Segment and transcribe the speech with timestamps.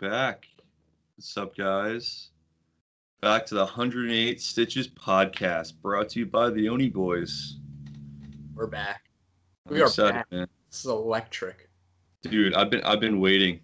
[0.00, 0.46] back.
[1.16, 2.30] What's up, guys?
[3.22, 7.56] Back to the 108 Stitches podcast, brought to you by the Oni Boys.
[8.54, 9.02] We're back.
[9.66, 10.32] I'm We are excited, back.
[10.32, 10.48] man.
[10.70, 11.68] This is electric.
[12.22, 13.60] Dude, I've been I've been waiting.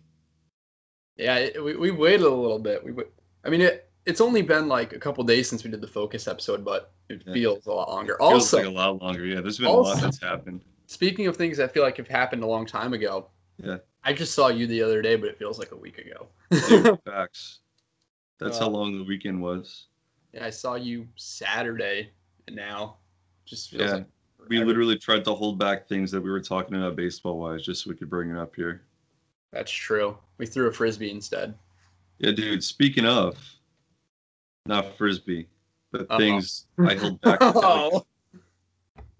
[1.16, 2.82] Yeah, it, we, we waited a little bit.
[2.84, 2.92] We,
[3.44, 6.27] I mean, it, it's only been like a couple days since we did the focus
[6.28, 7.33] episode, but it Yeah.
[7.34, 8.16] feels a lot longer.
[8.19, 9.24] Feels Also, like a lot longer.
[9.27, 10.62] Yeah, there's been a lot that's happened.
[10.86, 13.28] speaking of things that feel like have happened a long time ago,
[13.62, 13.78] Yeah.
[14.04, 16.27] I just saw you the other day, but it feels like a week ago.
[16.68, 17.60] Dude, facts.
[18.38, 19.86] That's Uh, how long the weekend was.
[20.32, 22.10] yeah, I saw you Saturday,
[22.46, 22.96] and now
[23.44, 23.94] just feels Yeah.
[23.96, 24.06] like
[24.48, 27.84] We literally tried to hold back things that we were talking about baseball wise just
[27.84, 28.82] so we could bring it up here.
[29.52, 30.16] That's true.
[30.38, 31.55] We threw a frisbee instead.
[32.19, 32.64] Yeah, dude.
[32.64, 33.36] Speaking of,
[34.66, 35.48] not frisbee,
[35.92, 36.19] but Uh-oh.
[36.19, 37.38] things I held back.
[37.42, 38.06] oh.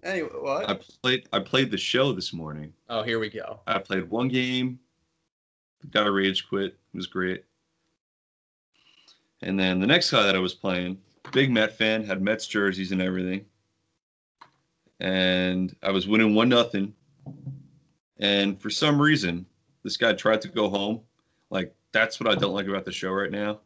[0.03, 0.69] Anyway, what?
[0.69, 1.27] I played.
[1.31, 2.73] I played the show this morning.
[2.89, 3.59] oh, here we go.
[3.67, 4.79] I played one game,
[5.91, 6.77] got a rage quit.
[6.93, 7.43] It was great.
[9.43, 10.99] And then the next guy that I was playing,
[11.31, 13.45] big Met fan, had Mets jerseys and everything.
[14.99, 16.93] And I was winning one nothing.
[18.19, 19.47] And for some reason,
[19.83, 21.01] this guy tried to go home.
[21.49, 23.59] Like that's what I don't like about the show right now.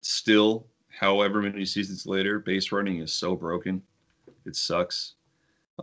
[0.00, 3.82] Still, however many seasons later, base running is so broken.
[4.46, 5.14] It sucks.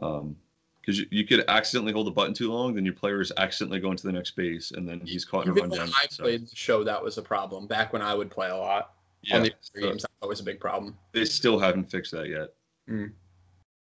[0.01, 0.35] Um,
[0.81, 3.79] because you, you could accidentally hold the button too long, then your player is accidentally
[3.79, 5.95] going to the next base, and then he's caught in a Even when rundown.
[6.01, 7.67] I So, played the show, that was a problem.
[7.67, 10.43] Back when I would play a lot yeah, on the so games, that was a
[10.43, 10.97] big problem.
[11.11, 12.49] they still haven't fixed that yet.
[12.89, 13.11] Mm.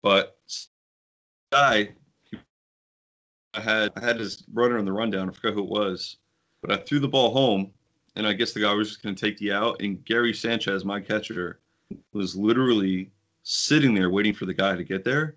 [0.03, 0.37] But
[1.53, 1.91] guy,
[3.55, 5.29] I had I had his runner on the rundown.
[5.29, 6.17] I forgot who it was,
[6.61, 7.71] but I threw the ball home,
[8.17, 9.81] and I guess the guy was just going to take the out.
[9.81, 11.61] And Gary Sanchez, my catcher,
[12.13, 13.13] was literally
[13.43, 15.37] sitting there waiting for the guy to get there.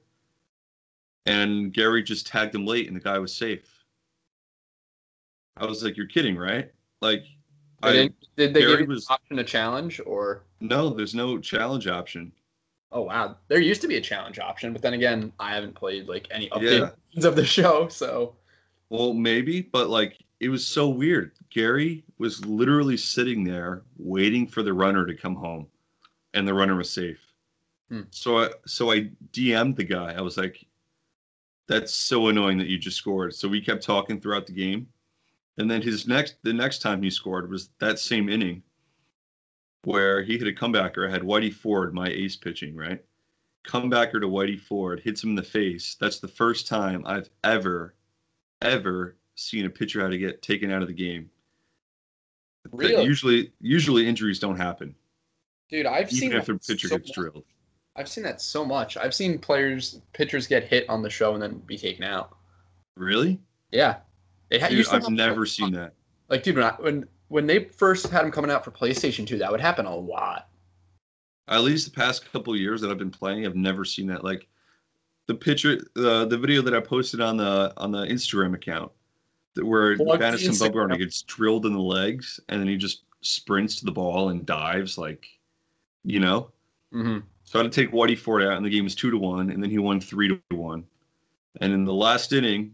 [1.25, 3.69] And Gary just tagged him late, and the guy was safe.
[5.55, 6.71] I was like, "You're kidding, right?"
[7.01, 7.25] Like,
[7.81, 10.43] I didn't- did they Gary give you was- option to challenge or?
[10.59, 12.31] no, there's no challenge option.
[12.91, 16.07] Oh wow, there used to be a challenge option, but then again, I haven't played
[16.07, 16.91] like any Yeah.
[17.15, 18.35] updates of the show, so
[18.89, 21.31] Well, maybe, but like it was so weird.
[21.49, 25.67] Gary was literally sitting there waiting for the runner to come home,
[26.33, 27.32] and the runner was safe.
[27.93, 28.01] Hmm.
[28.09, 30.13] So I so I DM'd the guy.
[30.13, 30.65] I was like,
[31.67, 34.87] "That's so annoying that you just scored." So we kept talking throughout the game,
[35.59, 38.63] and then his next the next time he scored was that same inning,
[39.83, 41.07] where he hit a comebacker.
[41.07, 42.99] I had Whitey Ford, my ace pitching, right?
[43.63, 45.95] Comebacker to Whitey Ford hits him in the face.
[45.99, 47.93] That's the first time I've ever
[48.63, 51.29] ever seen a pitcher how to get taken out of the game.
[52.71, 53.03] Really?
[53.03, 54.95] Usually, usually injuries don't happen,
[55.69, 57.45] dude, I've seen even if a pitcher so gets drilled.
[57.95, 58.97] I've seen that so much.
[58.97, 62.35] I've seen players, pitchers get hit on the show and then be taken out.
[62.95, 63.39] Really?
[63.71, 63.97] Yeah,
[64.49, 65.93] they ha- dude, I've never seen that.
[66.29, 69.39] Like, dude, when, I, when when they first had them coming out for PlayStation 2,
[69.39, 70.49] that would happen a lot.
[71.47, 74.23] At least the past couple of years that I've been playing, I've never seen that.
[74.23, 74.47] Like
[75.27, 78.91] the picture, the the video that I posted on the on the Instagram account,
[79.55, 80.53] that where the Madison.
[80.53, 84.45] Bumgarner gets drilled in the legs and then he just sprints to the ball and
[84.45, 85.25] dives like,
[86.03, 86.51] you know.
[86.93, 87.19] Mm-hmm.
[87.43, 89.49] So I had to take Whitey Ford out, and the game was two to one,
[89.49, 90.85] and then he won three to one.
[91.61, 92.73] And in the last inning,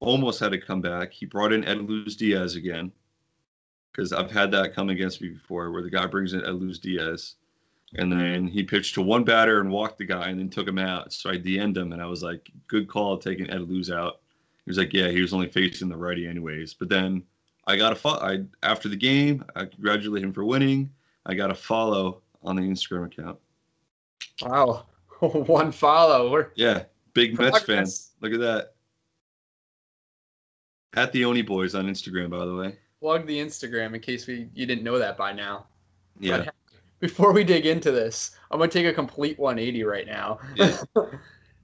[0.00, 1.12] almost had to come back.
[1.12, 2.90] He brought in Ed Luz Diaz again,
[3.92, 6.78] because I've had that come against me before, where the guy brings in Ed Luz
[6.78, 7.34] Diaz,
[7.94, 10.78] and then he pitched to one batter and walked the guy, and then took him
[10.78, 11.12] out.
[11.12, 14.20] So I DM'd him, and I was like, "Good call taking Ed Luz out."
[14.64, 17.22] He was like, "Yeah, he was only facing the righty anyways." But then
[17.66, 20.90] I got a fo- I after the game, I congratulate him for winning.
[21.26, 23.38] I got a follow on the Instagram account.
[24.42, 24.86] Wow,
[25.20, 26.30] one follow.
[26.30, 26.84] We're Yeah,
[27.14, 27.86] big Mets fan.
[28.20, 28.74] Look at that.
[30.94, 32.78] At the Oni Boys on Instagram, by the way.
[33.00, 35.66] plug the Instagram in case we you didn't know that by now.
[36.18, 36.54] Yeah, But
[37.00, 40.38] before we dig into this, I'm gonna take a complete 180 right now.
[40.54, 40.78] Yeah.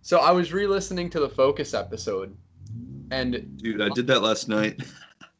[0.02, 2.36] so I was re-listening to the Focus episode,
[3.10, 4.82] and dude, I did that last night.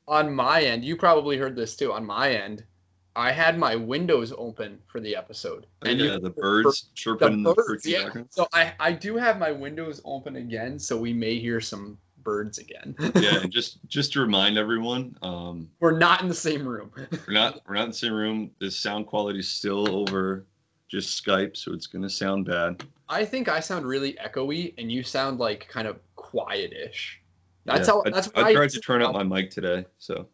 [0.09, 1.93] on my end, you probably heard this too.
[1.93, 2.65] On my end,
[3.15, 7.55] I had my windows open for the episode, And you yeah, the birds chirping the
[7.55, 8.05] birds, yeah.
[8.05, 8.29] background.
[8.31, 12.59] So I I do have my windows open again, so we may hear some birds
[12.59, 12.95] again.
[13.17, 16.91] Yeah, and just just to remind everyone, um, We're not in the same room.
[17.27, 18.51] we're not we're not in the same room.
[18.61, 20.47] The sound quality is still over
[20.89, 22.83] just Skype, so it's gonna sound bad.
[23.09, 27.17] I think I sound really echoey, and you sound like kind of quietish.
[27.65, 28.03] That's Yeah, how.
[28.11, 30.27] That's I I, tried to turn up my mic today, so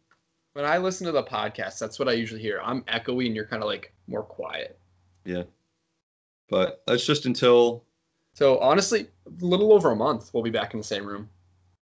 [0.58, 1.78] when I listen to the podcast.
[1.78, 2.60] That's what I usually hear.
[2.64, 4.76] I'm echoey, and you're kind of like more quiet.
[5.24, 5.44] yeah.
[6.50, 7.84] But that's just until
[8.32, 11.28] So honestly, a little over a month, we'll be back in the same room.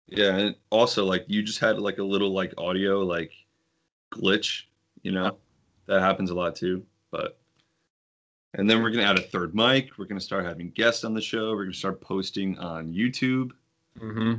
[0.07, 3.33] Yeah, and also like you just had like a little like audio like
[4.15, 4.65] glitch.
[5.03, 5.37] You know,
[5.87, 6.85] that happens a lot too.
[7.11, 7.37] But
[8.55, 9.99] and then we're gonna add a third mic.
[9.99, 11.51] We're gonna start having guests on the show.
[11.53, 13.51] We're gonna start posting on YouTube.
[13.99, 14.35] Mm-hmm.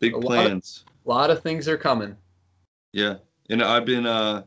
[0.00, 0.84] Big A lot of- plans.
[1.06, 2.16] A lot of things are coming.
[2.92, 3.16] Yeah,
[3.50, 4.06] and I've been.
[4.06, 4.42] uh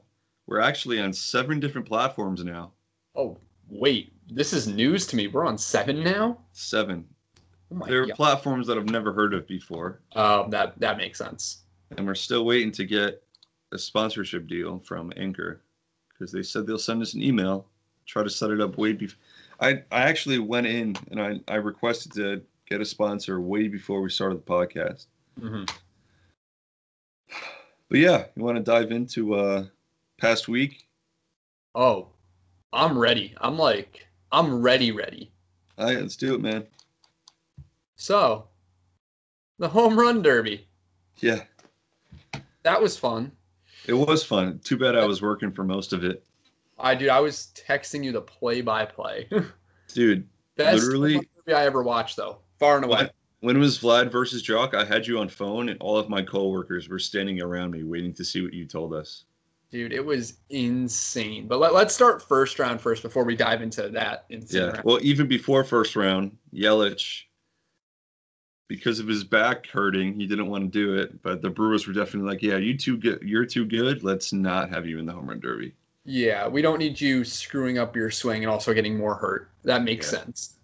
[0.48, 2.72] We're actually on seven different platforms now.
[3.16, 3.38] Oh
[3.70, 5.28] wait, this is news to me.
[5.28, 6.40] We're on seven now.
[6.54, 7.06] Seven.
[7.72, 8.16] Oh There are god.
[8.16, 11.64] platforms that I've never heard of before, Uh, that that makes sense.
[11.98, 13.24] and we're still waiting to get
[13.72, 15.62] a sponsorship deal from Anchor
[16.10, 17.68] because they said they'll send us an email.
[18.06, 19.18] Try to set it up way before.
[19.60, 24.02] I I actually went in and I I requested to get a sponsor way before
[24.02, 25.08] we started the podcast.
[25.40, 25.64] hmm
[27.90, 29.66] But yeah, you want to dive into uh
[30.20, 30.88] past week?
[31.76, 32.08] Oh,
[32.74, 33.36] I'm ready.
[33.42, 35.32] I'm like, I'm ready, ready.
[35.78, 36.66] All right, let's do it, man.
[37.98, 38.48] So,
[39.60, 40.68] the home run derby.
[41.20, 41.44] Yeah,
[42.64, 43.32] That was fun.
[43.88, 44.60] it was fun.
[44.64, 46.26] Too bad I was working for most of it,
[46.78, 49.30] I dude, I was texting you the play-by-play.
[49.94, 50.28] dude.
[50.58, 53.10] Best Literally- home run derby I ever watched, though, far and away.
[53.46, 56.90] When, was Vlad versus Joc, I had you on phone, and all of my coworkers
[56.90, 59.26] were standing around me waiting to see what you told us.
[59.70, 61.48] Dude, it was insane.
[61.48, 64.68] But let, let's start first round first before we dive into that insane Yeah.
[64.70, 64.84] round.
[64.84, 67.26] Well, even before first round, Yelich,
[68.68, 71.22] because of his back hurting, he didn't want to do it.
[71.22, 73.22] But the Brewers were definitely like, "Yeah, you too good.
[73.22, 74.04] You're too good.
[74.04, 77.78] Let's not have you in the home run derby." Yeah, we don't need you screwing
[77.78, 79.52] up your swing and also getting more hurt.
[79.64, 80.22] That makes Yeah.
[80.24, 80.58] sense.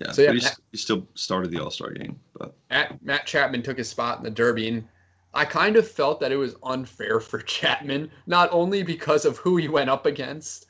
[0.00, 0.10] Yeah.
[0.12, 2.18] So, yeah, he, Matt- he still started the All Star game.
[2.38, 4.88] But Matt, Matt Chapman took his spot in the Derby, and
[5.34, 9.56] I kind of felt that it was unfair for Chapman, not only because of who
[9.56, 10.66] he went up against,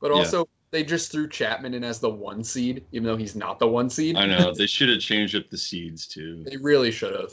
[0.00, 0.18] but Yeah.
[0.18, 3.68] also they just threw Chapman in as the one seed, even though he's not the
[3.68, 4.16] one seed.
[4.16, 6.42] I know they should have changed up the seeds too.
[6.44, 7.32] they really should have.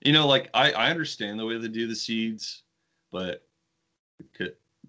[0.00, 2.62] You know, like I, I understand the way they do the seeds,
[3.12, 3.46] but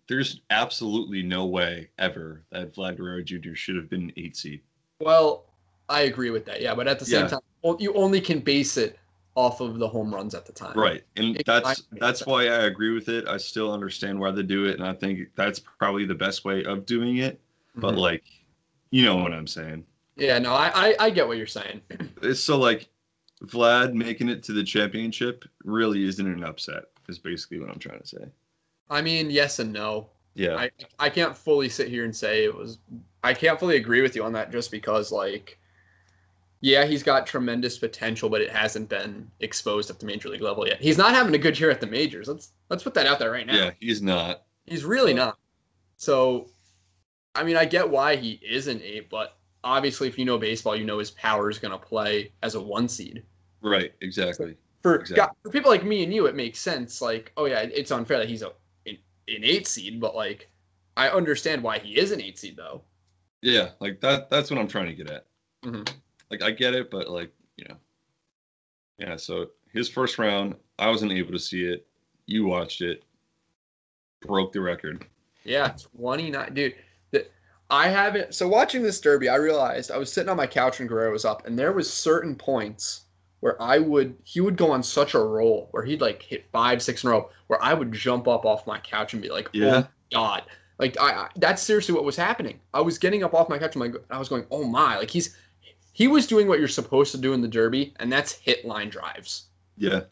[0.07, 3.53] there's absolutely no way ever that Vlad Guerrero Jr.
[3.55, 4.61] should have been eight seed.
[4.99, 5.45] Well,
[5.89, 7.39] I agree with that, yeah, but at the same Yeah.
[7.63, 8.97] time, you only can base it
[9.35, 10.77] off of the home runs at the time.
[10.77, 11.03] Right.
[11.15, 13.27] And It that's that's why I agree with it.
[13.27, 16.65] I still understand why they do it, and I think that's probably the best way
[16.65, 17.39] of doing it.
[17.75, 17.99] But Mhm.
[17.99, 18.23] like,
[18.89, 19.85] you know what I'm saying.
[20.17, 21.81] Yeah, no, I, I, I get what you're saying.
[22.21, 22.89] It's so like
[23.45, 27.99] Vlad making it to the championship really isn't an upset, is basically what I'm trying
[28.01, 28.25] to say.
[28.91, 30.09] I mean, yes and no.
[30.35, 30.55] Yeah.
[30.55, 32.77] I, I can't fully sit here and say it was
[33.23, 35.57] I can't fully agree with you on that just because like
[36.63, 40.67] yeah, he's got tremendous potential, but it hasn't been exposed at the major league level
[40.67, 40.79] yet.
[40.79, 42.27] He's not having a good year at the majors.
[42.27, 43.55] Let's let's put that out there right now.
[43.55, 44.43] yeah, he's not.
[44.67, 45.37] He's really not.
[45.97, 46.49] So
[47.33, 50.85] I mean I get why he isn't eight, but obviously if you know baseball, you
[50.85, 53.23] know his power is gonna play as a one seed.
[53.61, 54.57] Right, exactly.
[54.81, 55.23] For, Exactly.
[55.23, 57.01] gu- for people like me and you, it makes sense.
[57.01, 58.51] Like, oh yeah, it's unfair that he's a
[59.27, 60.49] an, eight seed, but like,
[60.97, 62.81] I understand why he is an eight seed though.
[63.41, 65.25] Yeah, like that that's what I'm trying to get at.
[65.63, 65.91] Mhm.
[66.29, 67.75] Like I get it, but like, you know.
[68.97, 71.87] Yeah, so his first round, I wasn't able to see it.
[72.27, 73.03] You watched it.
[74.21, 75.05] Broke the record.
[75.43, 76.75] Yeah, twenty nine, dude.
[77.09, 77.25] The,
[77.69, 78.35] I haven't.
[78.35, 81.25] So watching this derby, I realized I was sitting on my couch and Guerrero was
[81.25, 83.05] up, and there was certain points
[83.41, 86.81] where I would he would go on such a roll where he'd like hit five,
[86.81, 89.49] six in a row, where I would jump up off my couch and be like,
[89.53, 89.67] Yeah.
[89.67, 90.43] "Oh my god!"
[90.79, 92.59] Like I, I that's seriously what was happening.
[92.73, 95.09] I was getting up off my couch and like I was going, "Oh my!" Like
[95.11, 95.35] he's
[95.93, 98.89] he was doing what you're supposed to do in the derby, and that's hit line
[98.89, 100.03] drives Yeah.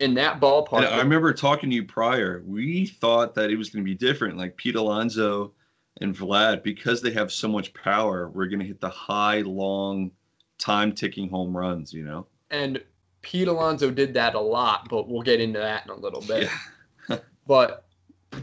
[0.00, 0.78] in that ballpark.
[0.78, 2.42] And I remember talking to you prior.
[2.44, 4.36] We thought that it was going to be different.
[4.36, 5.52] Like Pete Alonso
[6.00, 10.10] and Vlad, because they have so much power, we're going to hit the high, long,
[10.58, 12.26] time ticking home runs, you know?
[12.50, 12.82] And
[13.22, 16.44] Pete Alonso did that a lot, but we'll get into that in a little bit.
[16.44, 17.18] Yeah.
[17.46, 17.86] But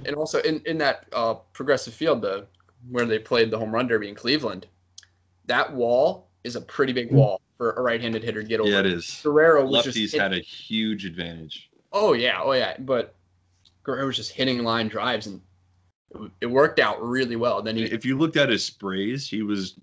[0.04, 2.48] and also in in that uh, progressive field, the
[2.90, 4.66] where they played the home run derby in Cleveland,
[5.46, 8.70] that wall is a pretty big wall for a right-handed hitter to get over.
[8.70, 9.22] Yeah, it is.
[9.24, 11.70] Guerrero was just Lefties had a huge advantage.
[11.94, 13.14] oh yeah, oh yeah, but
[13.84, 15.40] Guerrero was just hitting line drives and
[16.16, 17.62] it, it worked out really well.
[17.62, 19.80] Then he If you looked at his sprays, he was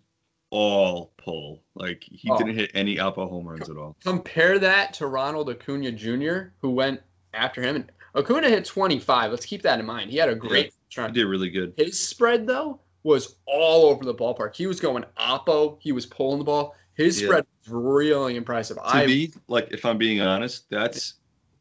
[0.53, 1.63] all pull.
[1.75, 2.37] Like he Oh.
[2.37, 3.97] didn't hit any upper home runs at all.
[4.05, 7.01] compare that to Ronald Acuna Jr., who went
[7.33, 7.77] after him.
[7.77, 9.31] And Acuna hit 25.
[9.31, 10.11] Let's keep that in mind.
[10.11, 11.73] He had a great first He did really good.
[11.79, 14.55] His spread though was all over the ballpark.
[14.55, 15.79] He was going oppo.
[15.81, 16.77] He was pulling the ball.
[16.95, 17.29] His Yeah.
[17.29, 18.77] spread was really impressive.
[18.77, 21.15] To I me, like if I'm being honest, that's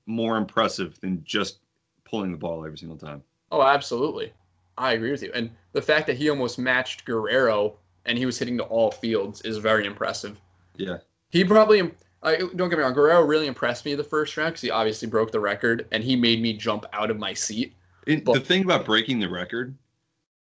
[0.06, 1.60] more impressive than just
[2.04, 3.24] pulling the ball every single time.
[3.54, 4.34] oh absolutely,
[4.78, 5.32] I agree with you.
[5.34, 9.42] And the fact that he almost matched Guerrero and he was hitting to all fields
[9.42, 10.40] is very impressive.
[10.78, 10.98] Yeah.
[11.30, 11.92] He probably
[12.24, 15.08] I, don't get me wrong, Guerrero really impressed me the first round because he obviously
[15.08, 17.74] broke the record and he made me jump out of my seat.
[18.06, 19.76] It, But- the thing about breaking the record,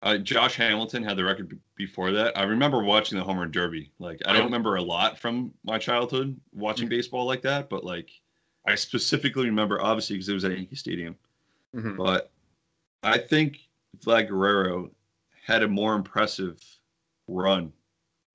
[0.02, 2.37] uh, Josh Hamilton had the record b- before that.
[2.38, 3.90] I remember watching the home run derby.
[3.99, 8.11] Like I don't remember a lot from my childhood watching baseball like that, but like
[8.66, 11.16] I specifically remember, obviously, because it was at Yankee Stadium.
[11.75, 11.96] Mhm.
[11.96, 12.30] But
[13.02, 13.58] I think
[14.04, 14.90] Vlad Guerrero
[15.44, 16.62] had a more impressive
[17.28, 17.73] run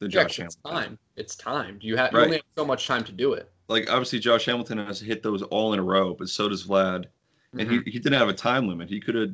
[0.01, 0.61] Yeah, Josh it's Hamilton.
[0.71, 0.99] time.
[1.15, 1.79] It's time.
[1.81, 3.51] You have you only have so much time to do it.
[3.67, 7.05] Like obviously, Josh Hamilton has hit those all in a row, but so does Vlad.
[7.53, 7.85] And Mhm.
[7.85, 8.89] he, he didn't have a time limit.
[8.89, 9.33] He could have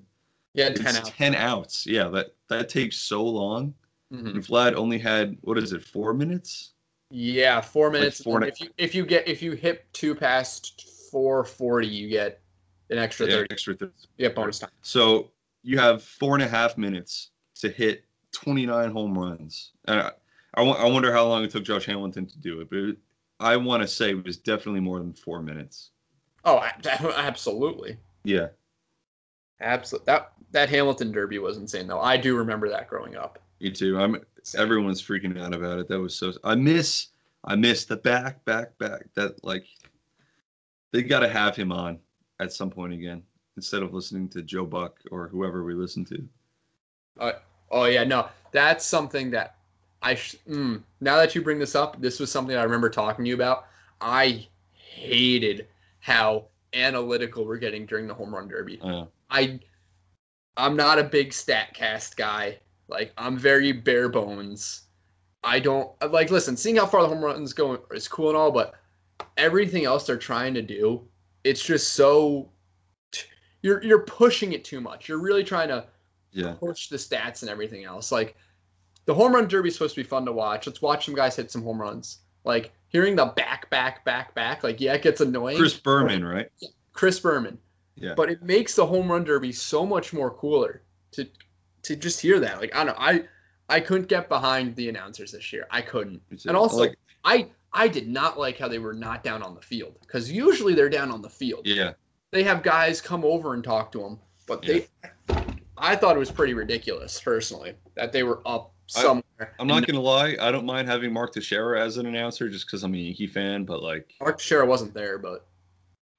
[0.54, 1.06] Yeah, it's ten out.
[1.06, 1.86] 10 outs.
[1.86, 3.74] Yeah, that that takes so long.
[4.14, 4.30] Mhm.
[4.36, 6.72] And Vlad only had what is it, four minutes?
[7.12, 8.22] Yeah, four minutes.
[8.24, 11.88] four and and if you if you get if you hit two past four forty,
[11.88, 12.42] you get
[12.90, 13.48] an extra Yeah, thirty.
[13.52, 13.76] extra.
[13.76, 14.72] Th- You get bonus time.
[14.82, 15.32] so
[15.64, 18.05] you have four and a half minutes to hit
[18.36, 19.72] 29 home runs.
[19.86, 20.12] And I,
[20.56, 22.98] I, I wonder how long it took Josh Hamilton to do it, but it,
[23.40, 25.92] I want to say it was definitely more than four minutes.
[26.44, 26.64] Oh,
[27.18, 28.48] absolutely, Yeah,
[29.60, 30.06] absolutely.
[30.06, 32.00] That that Hamilton Derby was insane, though.
[32.00, 33.40] I do remember that growing up.
[33.60, 34.00] me too.
[34.00, 34.22] I'm.
[34.56, 35.88] Everyone's freaking out about it.
[35.88, 36.34] That was so.
[36.44, 37.08] I miss.
[37.44, 39.08] I miss the back, back, back.
[39.16, 39.66] That like,
[40.92, 42.00] they got to have him on
[42.40, 43.24] at some point again
[43.56, 46.28] instead of listening to Joe Buck or whoever we listen to.
[47.20, 47.32] Uh,
[47.72, 49.56] Oh yeah, no, that's something that
[50.02, 50.16] I.
[50.16, 53.30] Sh- mm, now that you bring this up, this was something I remember talking to
[53.30, 53.68] you about.
[54.02, 55.68] I hated
[56.00, 58.80] how analytical we're getting during the home run derby.
[58.82, 59.60] Uh, I,
[60.58, 62.60] I'm not a big Statcast guy.
[62.88, 64.84] Like I'm very bare bones.
[65.44, 66.58] I don't like listen.
[66.58, 68.76] Seeing how far the home runs going is cool and all, but
[69.38, 71.02] everything else they're trying to do,
[71.44, 72.50] it's just so.
[73.62, 75.10] You're you're pushing it too much.
[75.10, 75.88] You're really trying to
[76.36, 76.54] yeah.
[76.54, 78.12] push the stats and everything else.
[78.12, 78.36] Like
[79.06, 80.68] the home run derby is supposed to be fun to watch.
[80.68, 82.20] Let's watch some guys hit some home runs.
[82.44, 84.64] Like hearing the back, back, back, back.
[84.64, 85.58] Like yeah, it gets annoying.
[85.58, 86.50] Chris Berman, right?
[86.94, 87.58] Chris Berman.
[87.96, 88.14] Yeah.
[88.16, 91.28] But it makes the home run derby so much more cooler to
[91.84, 92.60] to just hear that.
[92.60, 93.24] Like I don't know, I
[93.70, 95.68] I couldn't get behind the announcers this year.
[95.72, 96.22] I couldn't.
[96.48, 99.62] And also, like, I I did not like how they were not down on the
[99.62, 101.66] field because usually they're down on the field.
[101.66, 101.94] yeah,
[102.32, 104.88] They have guys come over and talk to them, but they.
[105.78, 109.24] I thought it was pretty ridiculous, personally, that they were up I- somewhere.
[109.60, 110.38] I'm not gonna lie.
[110.40, 113.66] I don't mind having Mark Teixeira as an announcer just because I'm a Yankee fan.
[113.66, 115.46] But like, Mark Teixeira wasn't there, but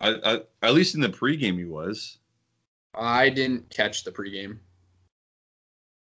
[0.01, 2.19] I, I at least in the pregame he was.
[2.95, 4.59] I didn't catch the pregame.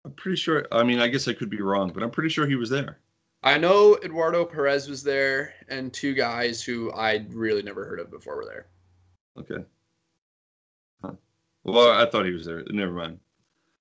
[0.04, 0.66] I'm pretty sure.
[0.72, 2.98] I mean, I guess I could be wrong, but I'm pretty sure he was there.
[3.42, 8.10] I know Eduardo Perez was there, and two guys who I'd really never heard of
[8.10, 8.66] before were there.
[9.38, 9.64] Okay.
[11.02, 11.12] Huh.
[11.62, 12.64] Well, I thought he was there.
[12.70, 13.20] Never mind.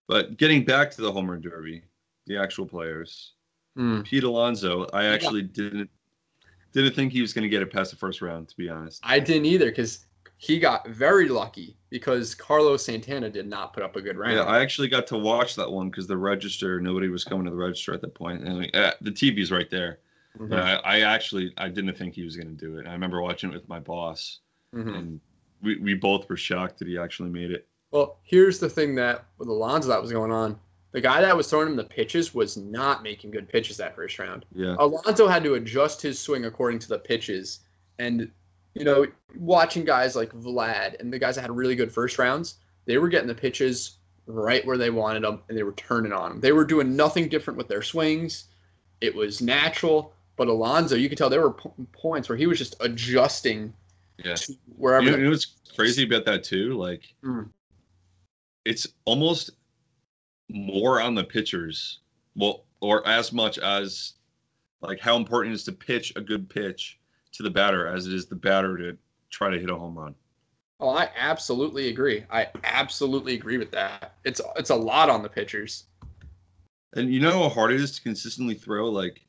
[0.08, 1.84] But getting back to the home run derby,
[2.26, 3.34] the actual players,
[3.76, 4.02] Hmm.
[4.02, 5.90] Pete Alonso, I actually didn't
[6.74, 8.50] didn't think he was going to get it past the first round.
[8.50, 9.02] To be honest.
[9.04, 10.06] I didn't either because
[10.38, 14.34] he got very lucky because Carlos Santana did not put up a good round.
[14.36, 17.52] Yeah, I actually got to watch that one because the register, nobody was coming to
[17.52, 20.00] the register at that point, and like, uh, the TV's right there.
[20.38, 20.50] Mhm.
[20.50, 22.86] But I, I actually, I didn't think he was going to do it.
[22.88, 24.40] I remember watching it with my boss,
[24.76, 24.96] Mhm.
[24.98, 25.22] and
[25.64, 27.68] we, we both were shocked that he actually made it.
[27.91, 30.60] Well, here's the thing that with Alonso that was going on.
[30.91, 34.17] The guy that was throwing him the pitches was not making good pitches that first
[34.20, 34.46] round.
[34.53, 37.60] Yeah, Alonso had to adjust his swing according to the pitches.
[38.00, 38.32] And,
[38.74, 42.56] you know, watching guys like Vlad and the guys that had really good first rounds,
[42.86, 46.32] they were getting the pitches right where they wanted them and they were turning on
[46.32, 46.39] them.
[46.41, 48.46] They were doing nothing different with their swings.
[49.01, 50.13] It was natural.
[50.36, 53.74] But Alonso, you could tell there were po- points where he was just adjusting
[54.24, 54.36] yeah.
[54.36, 55.06] to wherever.
[55.06, 55.38] You know, you know
[55.75, 56.74] crazy about that too?
[56.74, 57.50] Like, Mm.
[58.68, 59.52] It's almost
[60.50, 62.00] more on the pitchers.
[62.36, 64.14] Well, or as much as
[64.82, 67.00] like how important it is to pitch a good pitch
[67.34, 68.98] to the batter as it is the batter to
[69.30, 70.14] try to hit a home run.
[70.80, 72.24] Oh, I absolutely agree.
[72.30, 74.16] I absolutely agree with that.
[74.26, 75.86] It's it's a lot on the pitchers.
[76.94, 79.26] And you know how hard it is to consistently throw like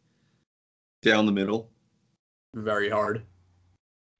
[1.02, 1.71] down the middle.
[2.54, 3.23] Very hard.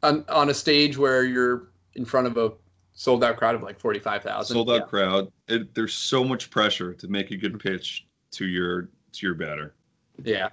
[0.03, 2.53] On on a stage where you're in front of a
[2.99, 4.55] sold out crowd of like forty five thousand.
[4.55, 5.31] sold out crowd.
[5.47, 9.75] It, there's so much pressure to make a good pitch to your to your batter.
[10.23, 10.49] Yeah.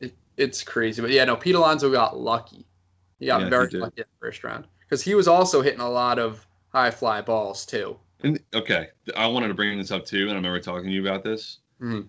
[0.00, 1.02] It, it's crazy.
[1.02, 2.66] But yeah, no, Pete Alonso got lucky.
[3.20, 3.80] He got Yeah, very did.
[3.82, 4.66] lucky in the first round.
[4.80, 7.98] Because he was also hitting a lot of high fly balls too.
[8.22, 11.02] And okay, I wanted to bring this up too, and I remember talking to you
[11.06, 11.58] about this.
[11.82, 12.08] Mhm.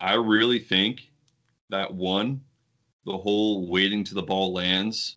[0.00, 1.10] I really think
[1.70, 2.40] that one,
[3.04, 5.16] the whole waiting to the ball lands,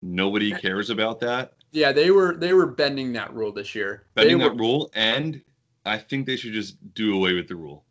[0.00, 1.52] nobody cares about that.
[1.72, 4.04] Yeah, they were they were bending that rule this year.
[4.14, 5.42] Bending they that rule, and
[5.84, 7.84] I think they should just do away with the rule.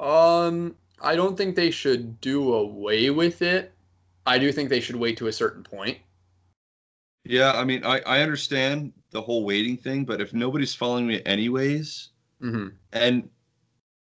[0.00, 3.72] Um, I don't think they should do away with it.
[4.26, 5.98] I do think they should wait to a certain point.
[7.24, 11.22] Yeah, I mean, I, I understand the whole waiting thing, but if nobody's following me
[11.24, 12.10] anyways,
[12.42, 12.74] Mm-hmm.
[12.92, 13.30] and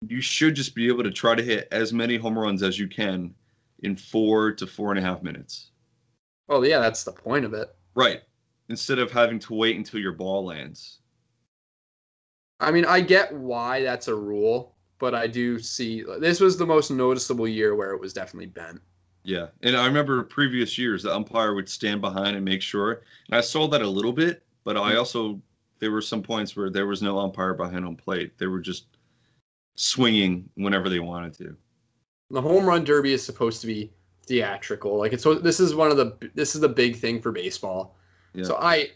[0.08, 2.88] you should just be able to try to hit as many home runs as you
[2.88, 3.34] can
[3.80, 5.70] in four to four and a half minutes.
[6.48, 7.74] Well, yeah, that's the point of it.
[7.94, 8.22] Right.
[8.68, 11.00] Instead of having to wait until your ball lands.
[12.60, 16.64] I mean, I get why that's a rule, but I do see this was the
[16.66, 18.80] most noticeable year where it was definitely bent.
[19.24, 19.48] Yeah.
[19.62, 23.02] And I remember previous years, the umpire would stand behind and make sure.
[23.26, 24.98] And I saw that a little bit, but I Mhm.
[24.98, 25.42] also,
[25.78, 28.38] there were some points where there was no umpire behind home plate.
[28.38, 28.86] They were just
[29.76, 31.56] swinging whenever they wanted to.
[32.30, 33.92] The home run derby is supposed to be
[34.26, 34.96] theatrical.
[34.96, 37.96] Like it's this is one of the this is the big thing for baseball.
[38.34, 38.44] Yeah.
[38.44, 38.90] So I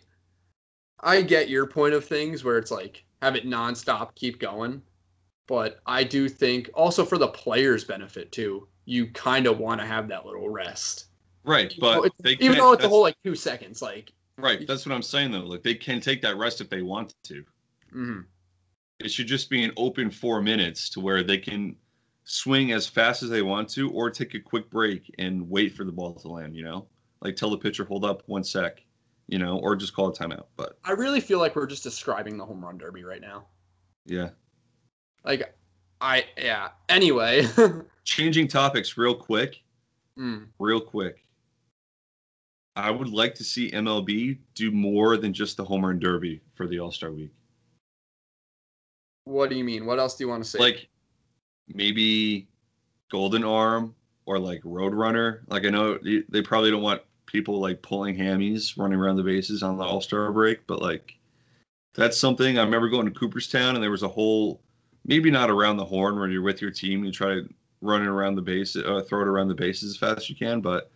[1.01, 4.83] I get your point of things where it's like have it nonstop, keep going.
[5.47, 9.87] But I do think also for the players' benefit too, you kind of want to
[9.87, 11.07] have that little rest.
[11.45, 11.73] Right.
[11.73, 14.67] Even though But it's- even though it's a whole like two seconds, like Right.
[14.69, 15.41] That's what I'm saying, though.
[15.41, 17.45] Like, they can take that rest if they want to.
[17.93, 18.25] mhm.
[19.01, 21.75] it should just be an open four minutes to where they can
[22.25, 25.85] swing as fast as they want to or take a quick break and wait for
[25.85, 26.87] the ball to land you know
[27.23, 28.83] like tell the pitcher hold up one sec
[29.29, 32.37] you know or just call a timeout but I really feel like we're just describing
[32.39, 33.45] the home run derby right now.
[34.07, 34.31] yeah
[35.25, 35.55] Like
[36.01, 36.71] I yeah.
[36.89, 37.47] Anyway.
[38.05, 39.63] changing topics real quick
[40.19, 40.49] Mm.
[40.59, 41.25] real quick
[42.75, 46.67] i would like to see mlb do more than just the home run derby for
[46.67, 47.31] the all-star week
[49.25, 49.87] What do you mean?
[49.87, 50.59] What else do you want to say?
[50.59, 50.89] like
[51.69, 52.49] maybe
[53.13, 53.95] golden arm
[54.27, 58.99] or like roadrunner like i know they probably don't want people like pulling hammies running
[58.99, 61.15] around the bases on the all-star break but like
[61.95, 64.61] that's something i remember going to cooperstown and there was a whole
[65.05, 67.49] maybe not around the horn when you're with your team you try to
[67.81, 70.37] run it around the base uh, throw it around the bases as fast as you
[70.37, 70.91] can but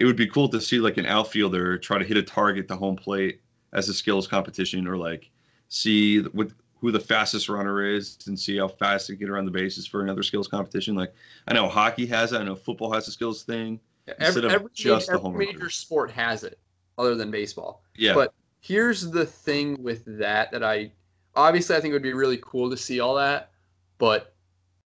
[0.00, 2.76] it would be cool to see like an outfielder try to hit a target to
[2.76, 3.40] home plate
[3.74, 5.30] as a skills competition or like
[5.68, 6.50] see what
[6.84, 10.02] who the fastest runner is and see how fast they get around the bases for
[10.02, 10.94] another skills competition.
[10.94, 11.14] Like
[11.48, 13.80] I know hockey has it, I know football has a skills thing.
[14.18, 15.72] Every, every, just the home major derby.
[15.72, 16.58] sport has it,
[16.98, 17.82] other than baseball.
[17.96, 20.92] Yeah, But here's the thing with that that I
[21.36, 23.50] obviously I think it would be really cool to see all that,
[23.98, 24.34] but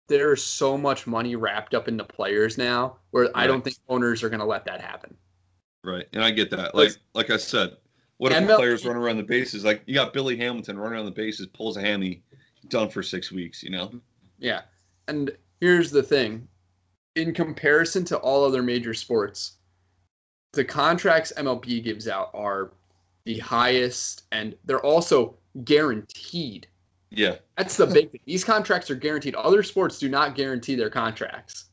[0.09, 4.23] there's so much money wrapped up in the players now where I don't think owners
[4.23, 5.17] are going to let that happen.
[5.83, 6.07] right.
[6.13, 6.75] And I get that.
[6.75, 7.77] Like like I said,
[8.19, 9.65] what if the players run around the bases?
[9.65, 12.23] Like you got Billy Hamilton running around the bases, pulls a hammy,
[12.69, 13.63] done for six weeks.
[13.63, 13.93] You know.
[14.39, 14.63] Yeah.
[15.09, 16.47] And here's the thing.
[17.17, 19.53] In comparison to all other major sports,
[20.53, 22.73] the contracts MLB gives out are
[23.25, 26.67] the highest and they're also guaranteed.
[27.11, 27.37] Yeah.
[27.57, 28.21] That's the big thing.
[28.27, 29.35] These contracts are guaranteed.
[29.35, 31.71] Other sports do not guarantee their contracts.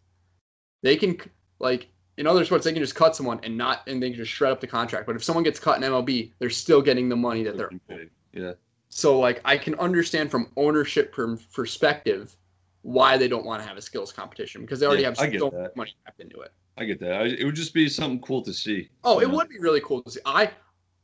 [0.81, 1.17] They can
[1.59, 4.31] like in other sports they can just cut someone and not and they can just
[4.31, 5.05] shred up the contract.
[5.05, 7.71] But if someone gets cut in MLB, they're still getting the money that they're
[8.31, 8.53] Yeah.
[8.87, 12.37] so like I can understand from ownership perspective
[12.83, 15.25] why they don't want to have a skills competition because they already Yeah, have so
[15.49, 15.75] that.
[15.75, 16.51] much money wrapped into it.
[16.77, 17.13] I get that.
[17.13, 18.89] I, it would just be something cool to see.
[19.03, 19.35] Oh, it know?
[19.35, 20.19] would be really cool to see.
[20.25, 20.51] I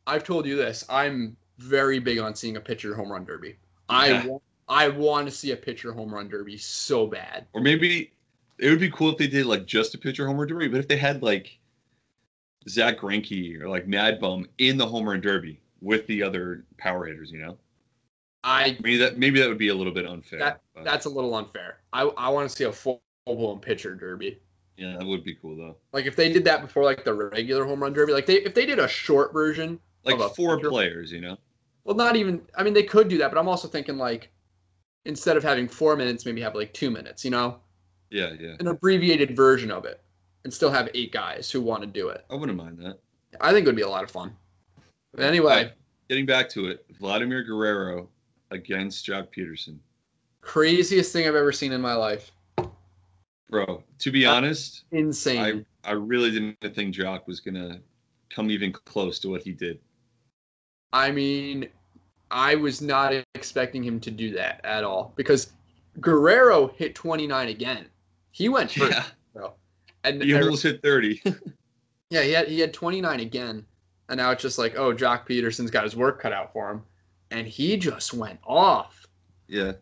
[0.06, 0.86] I've told you this.
[0.90, 3.58] I'm very big on seeing a pitcher home run derby.
[3.88, 4.26] I Yeah.
[4.26, 7.48] want I want to see a pitcher home run derby so bad.
[7.54, 8.12] Or maybe
[8.60, 10.80] it would be cool if they did like just a pitcher home run derby, but
[10.80, 11.58] if they had like
[12.68, 17.06] Zack Greinke or like Mad Bum in the home run derby with the other power
[17.06, 17.58] hitters, you know,
[18.44, 20.40] I maybe that maybe that would be a little bit unfair.
[20.40, 21.80] That- that's a little unfair.
[21.92, 24.40] I I want to see a full blown pitcher derby.
[24.78, 25.76] yeah, that would be cool though.
[25.92, 28.54] Like if they did that before like the regular home run derby, like they if
[28.54, 30.70] they did a short version, Like four pitcher?
[30.70, 31.38] players, you know.
[31.84, 34.32] well not even I mean they could do that, but I'm also thinking like
[35.06, 37.60] instead of having 4 minutes, maybe have like 2 minutes, you know?
[38.10, 38.56] Yeah, yeah.
[38.60, 40.02] An abbreviated version of it
[40.44, 42.26] and still have 8 guys who want to do it.
[42.30, 43.00] I wouldn't mind that.
[43.42, 44.36] I think it would be a lot of fun.
[45.14, 45.74] But anyway, Alright,
[46.10, 48.10] getting back to it, Vladimir Guerrero
[48.52, 49.78] against Joc Pederson.
[50.42, 52.32] craziest thing I've ever seen in my life.
[53.50, 55.66] Bro, to be Uh, honest, Insane.
[55.86, 57.80] I I really didn't think Joc was gonna
[58.30, 59.80] come even close to what he did.
[60.94, 61.68] I mean,
[62.32, 65.52] I was not expecting him to do that at all because
[66.00, 67.86] Guerrero hit 29 again.
[68.32, 69.54] He went first, Yeah, bro.
[70.04, 71.22] And he almost hit thirty.
[72.10, 73.66] yeah, he had he had 29 again,
[74.10, 76.84] and now it's just like, oh, Joc Pederson's got his work cut out for him,
[77.32, 79.06] and he just went off.
[79.48, 79.74] yeah,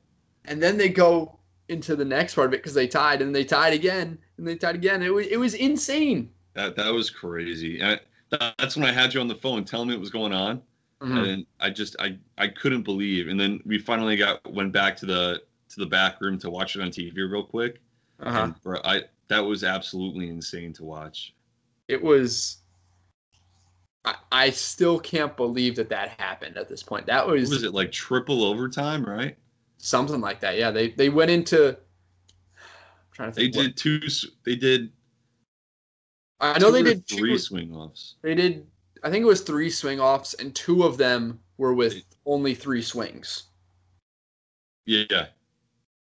[0.46, 3.44] And then they go into the next part of it because they tied, and they
[3.44, 5.02] tied again, and they tied again.
[5.04, 6.30] It was it was insane.
[6.54, 7.84] that that was crazy.
[7.84, 8.00] I,
[8.58, 10.62] that's when I had you on the phone telling me what was going on,
[11.02, 11.28] Mhm.
[11.34, 13.28] and I just I I couldn't believe.
[13.28, 16.76] And then we finally got went back to the to the back room to watch
[16.76, 17.82] it on TV real quick.
[18.22, 18.40] Uh-huh.
[18.46, 21.34] And bro, I that was absolutely insane to watch.
[21.90, 22.58] It was.
[24.08, 27.06] I, I still can't believe that that happened at this point.
[27.08, 29.38] That What was, was it like triple overtime, right?
[29.80, 30.58] something like that.
[30.58, 31.70] Yeah, they they went into.
[31.70, 31.76] I'm
[33.12, 33.56] trying to They think.
[33.58, 34.00] what- did two.
[34.46, 34.92] They did.
[36.40, 37.38] I know they did three two.
[37.38, 38.16] swing offs.
[38.22, 38.66] They did.
[39.04, 42.82] I think it was three swing offs, and two of them were with only three
[42.82, 43.44] swings.
[44.86, 45.26] Yeah,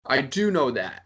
[0.05, 1.05] I do know that.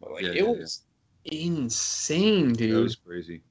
[0.00, 0.48] But like Yeah, it yeah, yeah.
[0.60, 0.82] was
[1.24, 2.76] insane, dude.
[2.76, 3.42] that was crazy.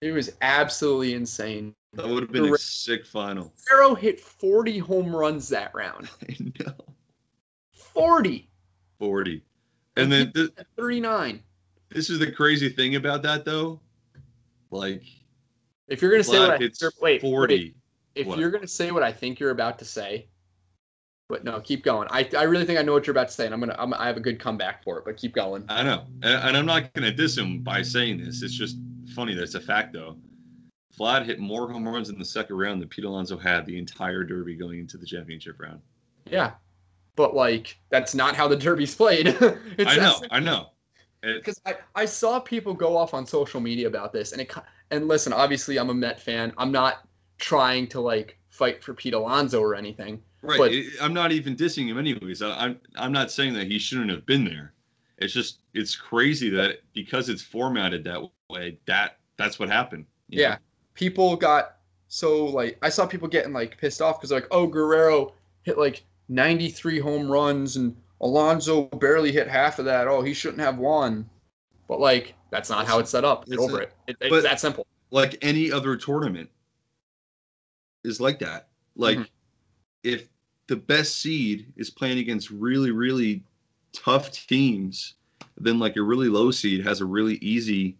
[0.00, 1.74] It was absolutely insane.
[1.94, 3.52] That would have been a sick final.
[3.72, 6.10] Arrow hit 40 home runs that round.
[6.28, 6.74] I know.
[7.72, 8.48] 40.
[8.98, 9.42] Forty.
[9.96, 11.42] And then th- 39.
[11.90, 13.80] this is the crazy thing about that though.
[14.70, 15.02] Like
[15.88, 17.54] If you're gonna say what I Vlad hits wait, forty.
[17.56, 17.76] wait,
[18.14, 18.38] if What?
[18.38, 20.26] you're gonna say what I think you're about to say,
[21.28, 22.08] but no, keep going.
[22.10, 23.92] I, I really think I know what you're about to say, and I'm gonna I'm,
[23.94, 25.04] I have a good comeback for it.
[25.06, 25.64] But keep going.
[25.68, 28.42] I know, and, and I'm not gonna diss him by saying this.
[28.42, 28.76] It's just
[29.16, 30.16] funny that it's a fact though.
[30.98, 34.24] Vlad hit more home runs in the second round than Pete Alonso had the entire
[34.24, 35.80] Derby going into the championship round.
[36.30, 36.52] Yeah,
[37.16, 39.28] but like that's not how the Derby's played.
[39.78, 40.68] I know, I know.
[41.22, 44.52] Because I, I saw people go off on social media about this and it
[44.92, 49.14] and listen obviously i'm a met fan i'm not trying to like fight for pete
[49.14, 52.42] alonso or anything right, but- it- I'm not even dissing him anyways.
[52.42, 54.72] I, I'm I'm not saying that he shouldn't have been there.
[55.18, 60.06] It's just it's crazy that because it's formatted that way, that that's what happened.
[60.28, 60.42] you know?
[60.48, 60.56] yeah
[60.94, 61.76] people got
[62.08, 65.32] so like i saw people getting like pissed off because like oh guerrero
[65.62, 70.60] hit like 93 home runs and alonso barely hit half of that oh he shouldn't
[70.62, 71.28] have won
[71.88, 74.42] but like that's not how it's set up get It's over it, it it's but-
[74.42, 76.50] that simple like any other tournament
[78.02, 78.68] is like that.
[78.96, 79.28] Like Mhm.
[80.02, 80.28] if
[80.66, 83.42] the best seed is playing against really really
[83.92, 85.14] tough teams,
[85.56, 87.96] then like a really low seed has a really easy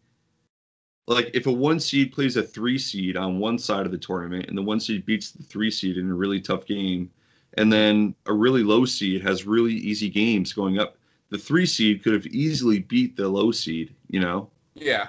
[1.06, 4.46] like if a one seed plays a three seed on one side of the tournament
[4.48, 7.10] and the one seed beats the three seed in a really tough game
[7.54, 10.96] and then a really low seed has really easy games going up
[11.30, 14.50] the three seed could have easily beat the low seed you know?
[14.74, 15.08] Yeah.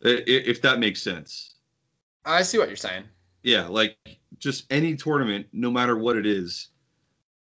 [0.00, 1.54] If that makes sense.
[2.24, 3.04] I see what you're saying.
[3.42, 3.96] Yeah, like
[4.38, 6.68] just any tournament, no matter what it is,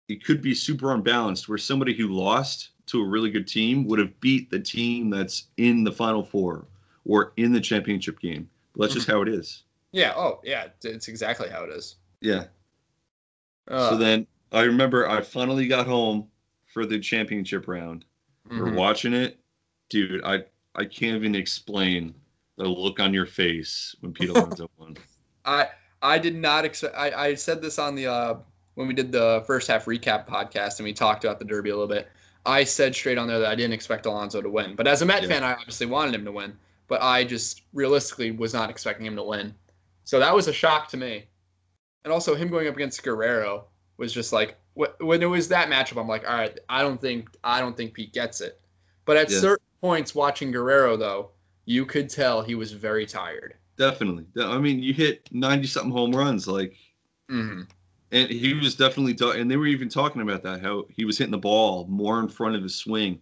[0.07, 3.99] it could be super unbalanced where somebody who lost to a really good team would
[3.99, 6.65] have beat the team that's in the final four
[7.05, 8.49] or in the championship game.
[8.75, 9.63] But that's just how it is.
[9.91, 12.45] yeah oh yeah it's- exactly how it is Yeah.
[13.67, 16.27] uh, so then I remember I finally got home
[16.67, 18.05] for the championship round.
[18.49, 18.75] We're mhm.
[18.75, 19.39] watching it.
[19.89, 20.43] Dude, I
[20.75, 22.13] I can't even explain
[22.57, 24.97] the look on your face when Pete Alonso won.
[25.45, 25.67] I
[26.01, 26.95] I did not expect.
[26.97, 28.35] I, I said this on the uh,
[28.75, 31.73] when we did the first half recap podcast and we talked about the Derby a
[31.73, 32.09] little bit.
[32.45, 35.05] I said straight on there that I didn't expect Alonso to win, but as a
[35.05, 35.29] Met Yeah.
[35.29, 36.57] fan, I obviously wanted him to win.
[36.91, 39.55] But I just realistically was not expecting him to win,
[40.05, 41.25] so that was a shock to me.
[42.03, 46.01] And also him going up against Guerrero was just like when it was that matchup.
[46.01, 48.61] I'm like, all right, I don't think I don't think Pete gets it.
[49.05, 49.39] But at Yeah.
[49.39, 51.31] certain points, watching Guerrero though,
[51.65, 53.55] you could tell he was very tired.
[53.77, 54.25] Definitely.
[54.41, 56.75] I mean, you hit 90 something home runs like
[57.29, 57.61] hmm
[58.11, 61.31] And he was definitely, and they were even talking about that how he was hitting
[61.31, 63.19] the ball more in front of his swing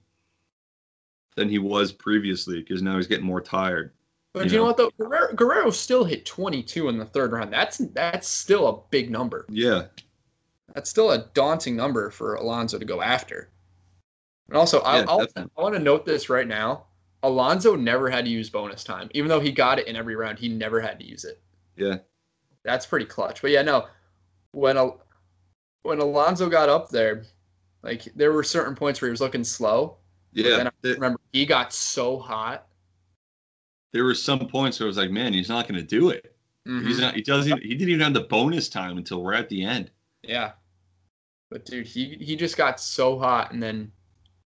[1.36, 3.94] than he was previously because now he's getting more tired.
[4.34, 4.68] But You you know know?
[4.68, 4.92] what though?
[5.04, 7.52] Guerrero, Guerrero still hit 22 in the third round.
[7.52, 9.46] That's that's still a big number.
[9.50, 9.86] Yeah,
[10.74, 13.50] That's still a daunting number for Alonso to go after.
[14.50, 15.28] And also, I, Yeah, I'll.
[15.36, 16.86] I want to note this right now.
[17.24, 20.40] Alonso never had to use bonus time, even though he got it in every round.
[20.40, 21.42] He never had to use it.
[21.76, 21.98] yeah,
[22.64, 23.42] That's pretty clutch.
[23.42, 23.88] But yeah, no,
[24.52, 25.04] when Al-
[25.84, 27.24] when Alonso got up there,
[27.84, 29.98] like there were certain points where he was looking slow.
[30.34, 30.70] Yeah.
[30.84, 32.68] I remember he got so hot.
[33.94, 36.36] there were some points where I was like, man, he's not going to do it.
[36.68, 36.86] Mhm.
[36.86, 37.16] He's not.
[37.16, 37.62] He doesn't.
[37.64, 39.92] He didn't even have the bonus time until we're at the end.
[40.24, 40.52] Yeah.
[41.50, 43.92] But dude, he he just got so hot and then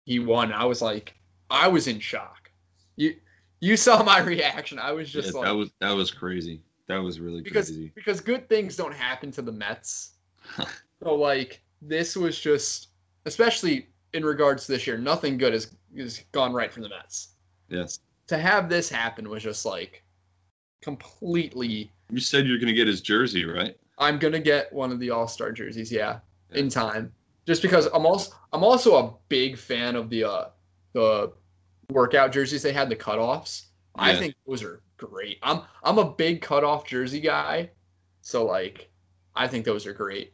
[0.05, 0.53] he won.
[0.53, 1.15] I was like
[1.49, 2.49] I was in shock.
[2.95, 3.15] You
[3.59, 4.79] you saw my reaction.
[4.79, 6.61] I was just Yeah, like that was that was crazy.
[6.87, 7.91] That was really because crazy.
[7.95, 10.13] because good things don't happen to the Mets.
[11.03, 12.89] so like this was just
[13.25, 17.29] especially in regards to this year, nothing good has has gone right for the Mets.
[17.69, 17.99] Yes.
[18.27, 20.03] To have this happen was just like
[20.81, 23.75] completely You said you're going to get his jersey, right?
[23.99, 26.19] I'm gonna get one of the All Star jerseys, yeah,
[26.51, 26.59] Yeah.
[26.59, 27.13] in time.
[27.45, 30.49] Just because I'm also I'm also a big fan of the uh
[30.93, 31.31] the
[31.91, 33.65] workout jerseys they had the cutoffs.
[33.95, 35.37] I think those are great.
[35.43, 37.69] I'm I'm a big cutoff jersey guy,
[38.21, 38.89] so like
[39.35, 40.33] I think those are great.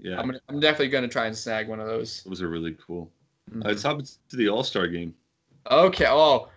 [0.00, 0.18] Yeah.
[0.18, 2.22] I'm gonna, I'm definitely gonna try and snag one of those.
[2.24, 3.10] Those are really cool.
[3.50, 3.64] Mhm.
[3.64, 5.14] Let's hop to the All Star game.
[5.70, 6.06] Okay.
[6.08, 6.48] Oh,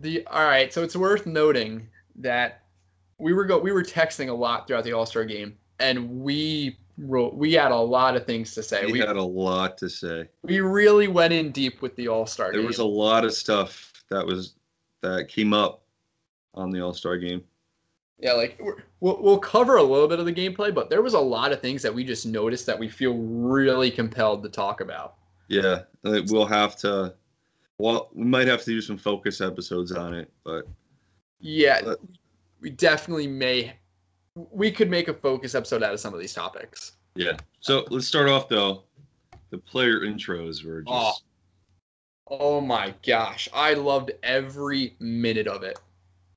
[0.00, 0.72] the all right.
[0.72, 2.62] So it's worth noting that
[3.18, 6.78] we were go we were texting a lot throughout the All Star game, and we
[6.98, 8.86] wrote we had a lot of things to say.
[8.86, 10.28] We, We had a lot to say.
[10.42, 12.66] we really went in deep with the All Star There game.
[12.66, 14.54] was a lot of stuff that was
[15.02, 15.82] that came up
[16.54, 17.44] on the All Star game.
[18.18, 21.14] Yeah, like we're, we'll we'll cover a little bit of the gameplay, but there was
[21.14, 24.80] a lot of things that we just noticed that we feel really compelled to talk
[24.80, 25.14] about.
[25.48, 27.14] Yeah, we'll have to.
[27.78, 30.66] Well, we might have to do some focus episodes on it, but
[31.40, 32.00] Yeah, But-
[32.60, 33.74] we definitely may.
[34.34, 36.92] We could make a focus episode out of some of these topics.
[37.14, 37.36] yeah.
[37.60, 38.84] So let's start off though.
[39.50, 41.12] The player intros were just Oh.
[42.28, 45.78] Oh my gosh, I loved every minute of it.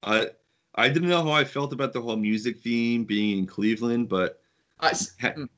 [0.03, 0.29] I
[0.75, 4.41] I didn't know how I felt about the whole music theme being in Cleveland, but
[4.79, 4.89] I
[5.21, 5.49] Ha- mm.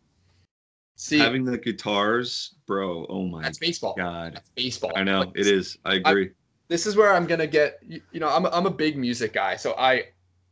[0.95, 3.05] see, having the guitars, bro.
[3.09, 3.93] Oh my that's baseball.
[3.97, 4.35] god.
[4.35, 4.91] That's baseball.
[4.95, 5.77] I know Like, it is.
[5.85, 6.31] I agree.
[6.69, 7.79] This is where I'm gonna get.
[7.85, 10.05] You, you know, I'm a, I'm a big music guy, so I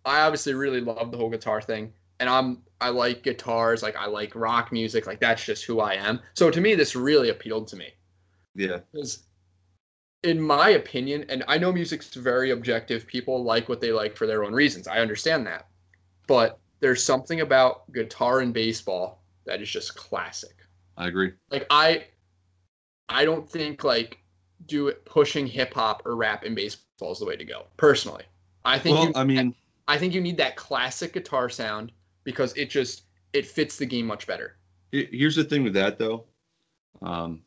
[0.05, 4.05] I obviously really love the whole guitar thing, and I'm I like guitars, like I
[4.07, 6.19] like rock music, like that's just who I am.
[6.33, 7.91] So to me, this really appealed to me.
[8.55, 8.79] yeah.
[8.91, 9.23] because
[10.23, 14.27] in my opinion and i know music's very objective people like what they like for
[14.27, 15.67] their own reasons i understand that
[16.27, 20.55] but there's something about guitar and baseball that is just classic
[20.97, 21.31] I agree.
[21.51, 22.05] like i
[23.07, 24.19] i don't think like
[24.65, 28.23] do it pushing hip hop or rap in baseball is the way to go personally
[28.65, 29.55] i think Well, you, I mean,
[29.87, 31.93] i think you need that classic guitar sound
[32.25, 34.57] because it just it fits the game much better
[34.91, 36.25] here's the thing with that though.
[37.01, 37.41] Um,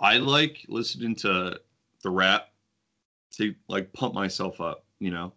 [0.00, 1.58] I like listening to
[2.02, 2.48] the rap
[3.32, 4.84] to like pump myself up.
[4.98, 5.32] You know.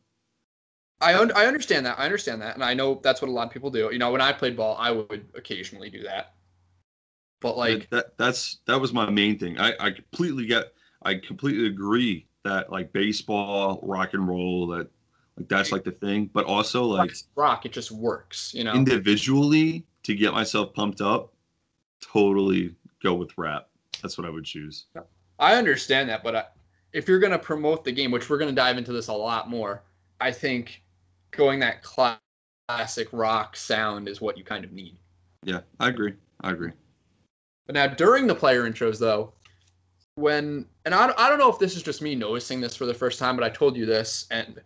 [1.02, 2.00] I un- I understand that.
[2.00, 3.90] I understand that, and I know that's what a lot of people do.
[3.92, 6.36] You know, when I played ball, I would occasionally do that.
[7.40, 9.60] But like, that that's that was my main thing.
[9.60, 10.74] I I completely get.
[11.04, 14.88] I completely agree that like baseball, rock and roll, that
[15.38, 16.30] like that's like the thing.
[16.32, 18.54] But also like rock, it just works.
[18.54, 21.34] You know, individually to get myself pumped up,
[22.00, 23.70] totally go with rap.
[24.02, 24.86] That's what I would choose.
[25.40, 26.44] I understand that, but I,
[26.94, 29.84] if you're gonna promote the game, which we're gonna dive into this a lot more,
[30.20, 30.84] I think
[31.32, 34.98] going that classic rock sound is what you kind of need.
[35.44, 36.14] Yeah, I agree.
[36.42, 36.72] I agree.
[37.66, 39.34] But now during the player intros, though,
[40.16, 42.94] when and I, I don't know if this is just me noticing this for the
[42.94, 44.62] first time, but I told you this, and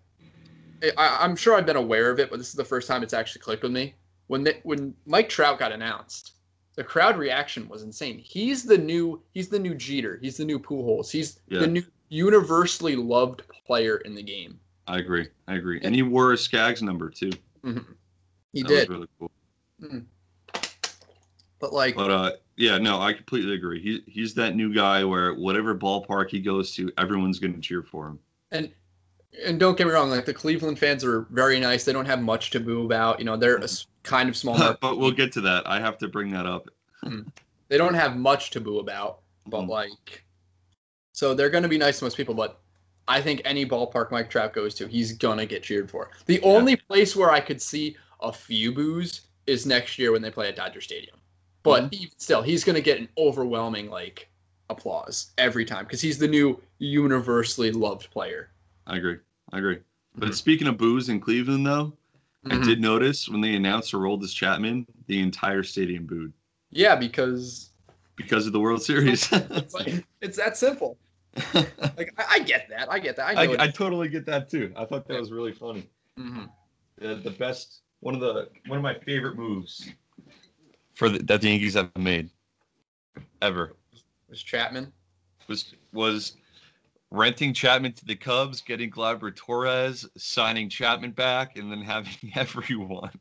[0.98, 3.14] I, I'm sure I've been aware of it, but this is the first time it's
[3.14, 3.96] actually clicked with me.
[4.28, 6.34] When they, when Mike Trout got announced,
[6.76, 8.18] the crowd reaction was insane.
[8.20, 10.20] He's the new he's the new Jeter.
[10.22, 11.10] He's the new Pujols.
[11.12, 11.60] He's Yeah.
[11.62, 14.60] the new universally loved player in the game.
[14.88, 15.28] I agree.
[15.48, 15.80] I agree.
[15.84, 17.32] And he wore a Skaggs number too.
[17.64, 17.92] Mm-hmm.
[18.54, 19.32] He that did, was really cool.
[19.82, 20.00] Mm-hmm.
[21.60, 23.82] but like But uh, yeah, no, I completely agree.
[23.82, 27.84] He he's that new guy where whatever ballpark he goes to, everyone's going to cheer
[27.84, 28.20] for him.
[28.52, 28.72] and
[29.46, 31.84] and don't get me wrong, like the Cleveland fans are very nice.
[31.84, 33.20] They don't have much to boo about.
[33.20, 34.58] You know, they're a s- kind of small.
[34.58, 35.68] market but we'll get to that.
[35.68, 36.70] I have to bring that up.
[37.68, 39.70] they don't have much to boo about, but Mhm.
[39.70, 40.24] like,
[41.14, 42.34] so they're going to be nice to most people.
[42.36, 42.60] But
[43.08, 46.10] I think any ballpark Mike Trout goes to, he's gonna get cheered for.
[46.26, 50.32] The only place where I could see a few boos is next year when they
[50.32, 51.18] play at Dodger Stadium.
[51.64, 54.30] But even still, he's gonna get an overwhelming like
[54.70, 58.50] applause every time because he's the new universally loved player.
[58.88, 59.18] I agree.
[59.52, 59.80] I agree.
[60.16, 60.36] But Mhm.
[60.36, 61.94] speaking of boos in Cleveland, though,
[62.46, 62.64] I Mhm.
[62.66, 66.32] did notice when they announced Aroldis Chapman, the entire stadium booed
[66.72, 67.72] Yeah, because
[68.18, 69.28] because of the World Series.
[69.32, 70.98] it's, like, it's that simple.
[71.98, 72.92] Like I, I get that.
[72.92, 73.28] I get that.
[73.30, 73.52] I know.
[73.52, 74.72] I, it- I totally get that too.
[74.76, 75.90] I thought that was really funny.
[76.20, 76.50] Mhm.
[76.98, 79.90] The, the best, one of the one of my favorite moves
[80.94, 82.30] for the, that the Yankees have made
[83.42, 83.74] ever
[84.30, 84.92] Was Chapman?
[85.48, 86.36] was was
[87.12, 93.12] renting Chapman to the Cubs, getting Gleyber Torres, signing Chapman back, and then having everyone.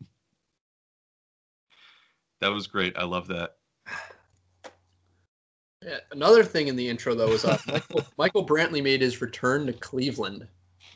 [2.40, 2.96] That was great.
[2.96, 3.56] I love that.
[5.84, 9.66] Yeah, another thing in the intro though was uh, Michael, Michael Brantley made his return
[9.66, 10.46] to Cleveland.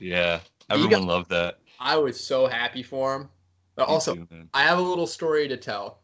[0.00, 1.58] Yeah, everyone loved that.
[1.78, 3.28] I was so happy for him.
[3.76, 4.48] But Me also, too.
[4.54, 6.00] I have a little story to tell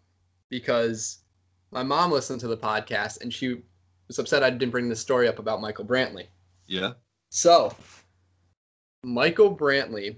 [0.49, 1.25] because
[1.70, 3.62] my mom listened to the podcast and she
[4.07, 6.27] was upset I didn't bring this story up about Michael Brantley.
[6.66, 6.92] Yeah,
[7.31, 7.74] So,
[9.03, 10.16] Michael Brantley,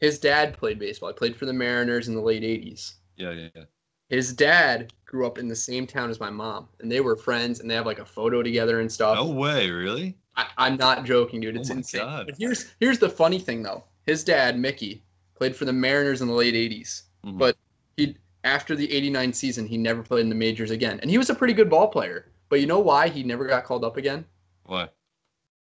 [0.00, 1.08] his dad played baseball.
[1.10, 2.94] He played for the Mariners in the late 80s.
[3.16, 3.64] yeah, yeah, yeah.
[4.08, 7.60] His dad grew up in the same town as my mom, and they were friends,
[7.60, 9.16] and they have like a photo together and stuff.
[9.16, 10.16] No way, really?
[10.36, 11.56] I, I'm not joking, dude.
[11.56, 12.00] It's Oh insane.
[12.02, 12.26] God.
[12.26, 13.84] But here's here's the funny thing though.
[14.06, 15.02] His dad, Mickey,
[15.34, 17.02] played for the Mariners in the late 80s.
[17.26, 17.36] Mhm.
[17.38, 17.56] But
[17.98, 21.00] he after the 89 season, he never played in the majors again.
[21.00, 22.30] And he was a pretty good ball player.
[22.48, 24.24] But you know why he never got called up again?
[24.64, 24.94] What?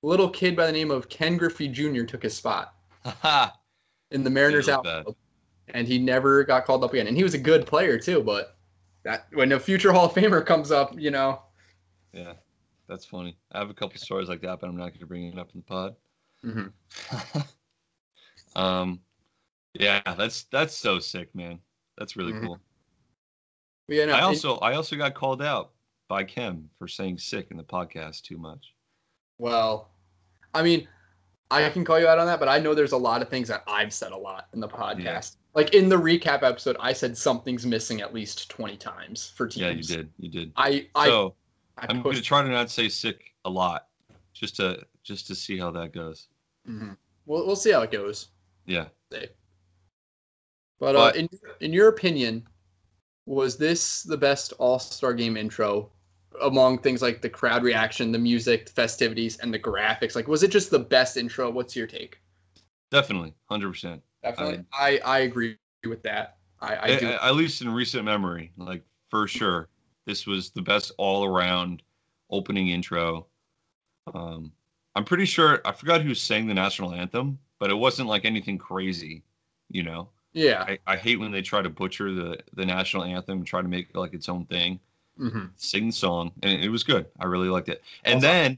[0.04, 2.04] A little kid by the name of Ken Griffey Jr.
[2.04, 2.74] took his spot.
[4.12, 5.16] In the Mariners outfield,
[5.70, 7.08] and he never got called up again.
[7.08, 8.58] And he was a good player too, but
[9.04, 11.42] that when a future Hall of Famer comes up, you know,
[12.14, 12.34] Yeah,
[12.88, 13.38] that's funny.
[13.52, 15.50] I have a couple stories like that, but I'm not going to bring it up
[15.54, 15.96] in the pod.
[16.44, 16.72] mhm.
[18.56, 19.02] um,
[19.74, 21.60] yeah, that's that's so sick, man.
[21.98, 22.42] That's really Mhm.
[22.44, 22.60] cool.
[23.88, 25.74] Yeah, no, I it- also I also got called out
[26.08, 28.74] by Kim for saying sick in the podcast too much.
[29.38, 29.90] Well,
[30.54, 30.88] I mean,
[31.52, 33.48] I can call you out on that, but I know there's a lot of things
[33.48, 35.38] that I've said a lot in the podcast.
[35.54, 39.62] Like in the recap episode, I said something's missing at least 20 times for teams.
[39.62, 40.10] Yeah, you did.
[40.20, 40.52] You did.
[40.56, 41.36] I I, So
[41.78, 43.88] I I'm going to try to not say sick a lot,
[44.34, 46.28] just to just to see how that goes.
[46.68, 46.98] Mhm.
[47.26, 48.28] We'll we'll see how it goes.
[48.66, 48.88] Yeah.
[49.10, 51.30] But, uh, But- in
[51.62, 52.48] in your opinion,
[53.26, 55.92] was this the best All Star Game intro
[56.42, 60.16] among things like the crowd reaction, the music, the festivities, and the graphics?
[60.16, 61.50] Like, was it just the best intro?
[61.50, 62.20] What's your take?
[62.92, 64.02] Definitely, hundred percent.
[64.24, 66.38] Definitely, I I agree with that.
[66.62, 67.08] I I do.
[67.08, 69.70] At least in recent memory, like for sure,
[70.06, 71.84] this was the best all around
[72.30, 73.28] opening intro.
[74.14, 74.52] Um,
[74.96, 78.58] I'm pretty sure I forgot who sang the national anthem, but it wasn't like anything
[78.58, 79.24] crazy,
[79.70, 80.10] you know.
[80.34, 80.64] yeah.
[80.68, 83.68] I, I hate when they try to butcher the the national anthem and try to
[83.68, 84.80] make it like its own thing.
[85.18, 87.06] Hmm Sing the song, and it was good.
[87.20, 87.84] I really liked it.
[88.04, 88.58] And Also- then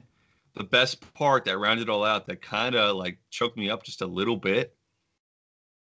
[0.56, 3.84] the best part that rounded it all out, that kind of like choked me up
[3.84, 4.76] just a little bit,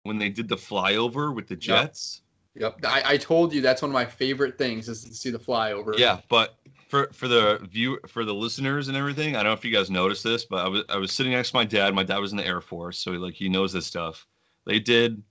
[0.04, 2.22] when they did the flyover with the Jets.
[2.56, 2.82] Yep.
[2.86, 5.98] I, I told you that's one of my favorite things is to see the flyover.
[5.98, 6.56] Yeah, but
[6.88, 9.90] for for the view for the listeners and everything, I don't know if you guys
[9.90, 11.96] noticed this, but I was I was sitting next to my dad.
[11.96, 14.28] My dad was in the Air Force, so he, like he knows this stuff.
[14.66, 15.24] They did.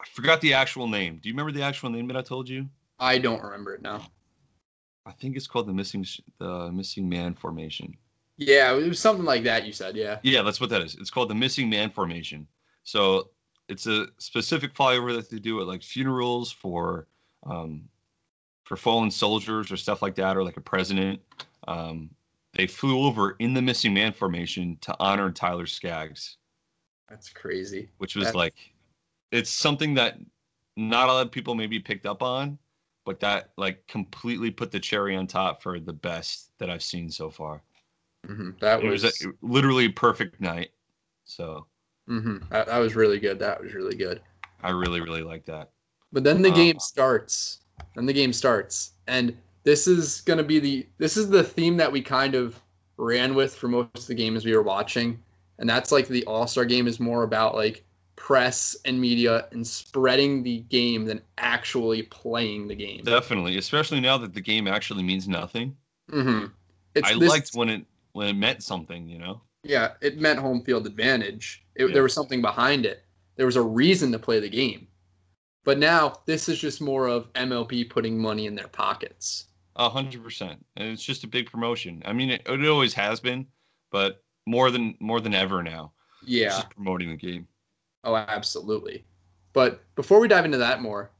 [0.00, 1.18] I forgot the actual name.
[1.22, 2.68] Do you remember the actual name that I told you?
[2.98, 4.02] I don't remember it now.
[5.06, 6.04] I think it's called the missing
[6.38, 7.96] the missing man formation.
[8.36, 9.66] Yeah, it was something like that.
[9.66, 10.18] You said, yeah.
[10.22, 10.94] Yeah, that's what that is.
[10.96, 12.46] It's called the missing man formation.
[12.84, 13.30] So
[13.68, 17.06] it's a specific flyover that they do at like funerals for
[17.46, 17.88] um,
[18.64, 21.20] for fallen soldiers or stuff like that, or like a president.
[21.66, 22.10] Um,
[22.54, 26.36] they flew over in the missing man formation to honor Tyler Skaggs,
[27.08, 27.90] That's crazy.
[27.98, 28.54] which was That's- like
[29.30, 30.18] it's something that
[30.76, 32.58] not a lot of people maybe picked up on,
[33.08, 37.10] but that like completely put the cherry on top for the best that I've seen
[37.10, 37.62] so far.
[38.26, 40.72] hmm That It was, was literally a perfect night.
[41.24, 41.66] So
[42.06, 43.38] hmm that, that was really good.
[43.38, 44.20] That was really good.
[44.62, 45.70] I really, really like that.
[46.12, 47.60] But then the Um, game starts.
[47.94, 51.90] Then the game starts, and this is gonna be the this is the theme that
[51.90, 52.60] we kind of
[52.98, 55.18] ran with for most of the games we were watching,
[55.58, 57.84] and that's like the All Star game is more about like
[58.18, 63.02] press and media and spreading the game than actually playing the game.
[63.04, 65.76] Definitely, especially now that the game actually means nothing.
[66.10, 66.46] hmm
[66.94, 69.40] It's I this- liked when it when it meant something, you know.
[69.62, 71.64] Yeah, it meant home field advantage.
[71.76, 71.94] It, Yeah.
[71.94, 73.04] There was something behind it.
[73.36, 74.88] There was a reason to play the game.
[75.64, 79.46] But now this is just more of MLB putting money in their pockets.
[79.76, 82.02] A hundred percent, and it's just a big promotion.
[82.04, 83.46] I mean, it, it always has been,
[83.92, 85.92] but more than more than ever now.
[86.22, 86.48] It's Yeah.
[86.48, 87.46] just promoting the game.
[88.04, 89.04] Oh, absolutely.
[89.52, 91.10] But before we dive into that more,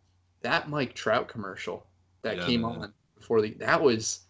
[0.43, 1.87] that Mike Trout commercial
[2.23, 2.71] that Yeah, came man.
[2.83, 4.27] on before the that was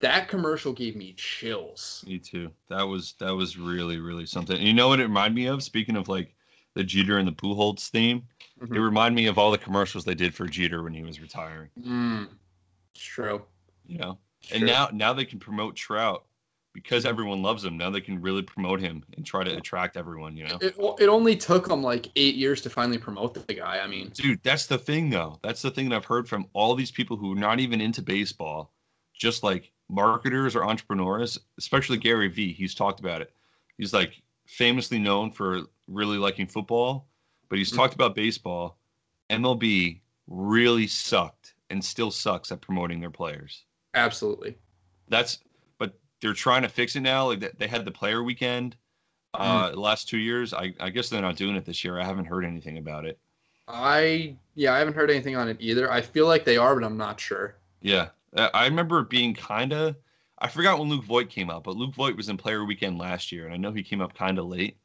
[0.00, 2.04] that commercial gave me chills.
[2.06, 2.50] Me too.
[2.68, 4.56] That was that was really really something.
[4.56, 5.62] And you know what it reminded me of?
[5.62, 6.34] Speaking of like
[6.74, 8.28] the Jeter and the Pujols theme,
[8.60, 8.76] it Mhm.
[8.78, 11.70] reminded me of all the commercials they did for Jeter when he was retiring.
[11.78, 12.28] Mm,
[12.94, 13.44] it's true.
[13.86, 14.56] You know, True.
[14.56, 16.24] and now now they can promote Trout
[16.72, 17.76] because everyone loves him.
[17.76, 20.36] Now they can really promote him and try to attract everyone.
[20.36, 20.58] You know.
[20.60, 23.80] it, it only took them like eight years to finally promote the guy.
[23.82, 25.38] I mean, Dude, that's the thing though.
[25.42, 28.02] That's the thing that I've heard from all these people who are not even into
[28.02, 28.72] baseball,
[29.14, 32.52] just like marketers or entrepreneurs, especially Gary Vee.
[32.52, 33.34] He's talked about it.
[33.76, 37.08] He's like famously known for really liking football,
[37.48, 37.76] but he's Mhm.
[37.76, 38.78] talked about baseball.
[39.30, 43.64] MLB really sucked and still sucks at promoting their players.
[43.94, 44.56] absolutely.
[45.08, 45.40] That's
[46.22, 47.26] they're trying to fix it now.
[47.26, 48.76] Like they- had the player weekend
[49.34, 50.52] uh the last two years.
[50.54, 51.98] I, I guess they're not doing it this year.
[52.00, 53.18] I haven't heard anything about it.
[53.68, 55.90] I yeah, I haven't heard anything on it either.
[55.90, 57.56] I feel like they are, but I'm not sure.
[57.80, 59.96] Yeah, Uh, I remember it being kind of.
[60.38, 63.30] I forgot when Luke Voit came out, but Luke Voit was in Player Weekend last
[63.32, 64.76] year, and I know he came up kind of late.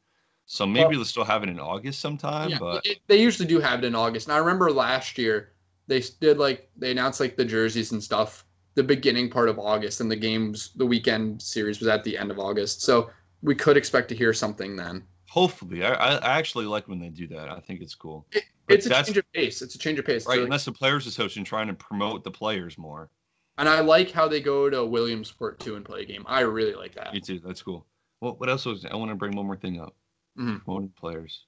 [0.46, 2.50] So maybe Well- they'll still have it in August sometime.
[2.50, 4.28] yeah, but it- they usually do have it in August.
[4.28, 5.52] And I remember last year
[5.88, 10.00] they did like they announced like the jerseys and stuff the beginning part of August,
[10.00, 12.82] and the games the weekend series was at the end of August.
[12.82, 13.10] So
[13.42, 15.02] we could expect to hear something then.
[15.28, 17.48] hopefully, I, I actually like when they do that.
[17.50, 18.26] I think it's cool.
[18.32, 19.62] But It's a change of pace.
[19.62, 20.26] It's a change of pace.
[20.26, 23.10] Right, and that's the Players Association trying to promote the players more.
[23.58, 26.24] and I like how they go to Williamsport too and play a game.
[26.26, 27.12] I really like that.
[27.12, 27.40] Me too.
[27.44, 27.86] That's cool.
[28.20, 29.94] What what else was I want to bring one more thing up?
[30.38, 30.64] Mhm.
[30.64, 31.44] Promoting players.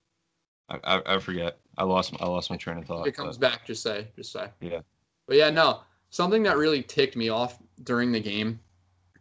[0.69, 1.59] I, I I forget.
[1.79, 3.03] I lost my, I lost my train of thought.
[3.07, 4.49] If it comes but- back, just say, just say.
[4.61, 4.81] Yeah.
[5.27, 5.81] But yeah, no.
[6.11, 8.59] Something that really ticked me off during the game,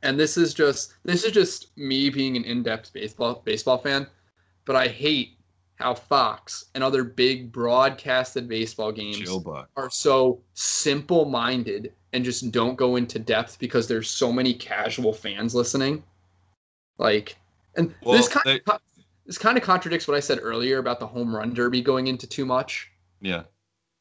[0.01, 4.07] and this is just this is just me being an in-depth baseball baseball fan,
[4.65, 5.37] but I hate
[5.75, 9.29] how Fox and other big broadcasted baseball games
[9.77, 15.55] are so simple-minded and just don't go into depth because there's so many casual fans
[15.55, 16.03] listening.
[16.97, 17.37] Like,
[17.75, 18.81] and Well, this kind they- of
[19.25, 22.25] this kind of contradicts what I said earlier about the home run derby going into
[22.25, 22.89] too much
[23.21, 23.43] Yeah.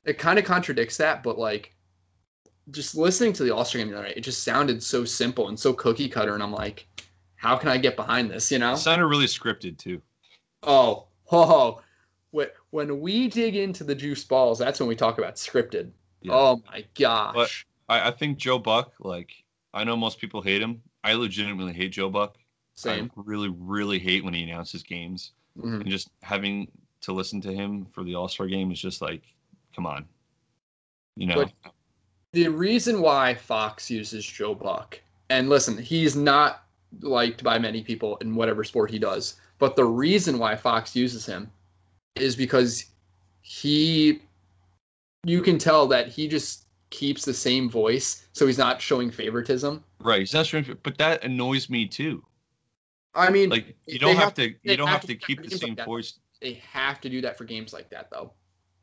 [0.04, 1.74] it kind of contradicts that, but like
[2.70, 5.48] just listening to the All Star game the other night, it just sounded so simple
[5.48, 6.86] and so cookie cutter, and I'm like,
[7.36, 8.50] how can I get behind this?
[8.50, 8.72] You know?
[8.72, 10.02] It sounded really scripted too.
[10.62, 11.80] Oh, oh,
[12.30, 15.90] when when we dig into the juice balls, that's when we talk about scripted.
[16.22, 16.32] Yeah.
[16.34, 17.66] Oh my gosh!
[17.88, 19.30] I, I think Joe Buck, like
[19.72, 20.82] I know most people hate him.
[21.04, 22.36] I legitimately hate Joe Buck.
[22.74, 23.10] Same.
[23.16, 25.32] I really, really hate when he announces games.
[25.58, 25.80] Mhm.
[25.80, 26.70] And just having
[27.02, 29.22] to listen to him for the All Star game is just like,
[29.74, 30.04] come on.
[31.16, 31.34] You know.
[31.62, 31.72] But-
[32.32, 35.00] The reason why Fox uses Joe Buck,
[35.30, 36.64] and listen, he's not
[37.00, 41.24] liked by many people in whatever sport he does, but the reason why Fox uses
[41.24, 41.50] him
[42.16, 42.86] is because
[43.42, 44.20] he,
[45.24, 49.82] you can tell that he just keeps the same voice, so he's not showing favoritism.
[50.00, 50.20] right.
[50.20, 52.22] He's not sure, but that annoys me too.
[53.14, 55.48] I mean, Like you don't have, have- to, you don't have have to keep the
[55.48, 56.18] games like same voice.
[56.42, 58.32] they have to do that for games like that, though.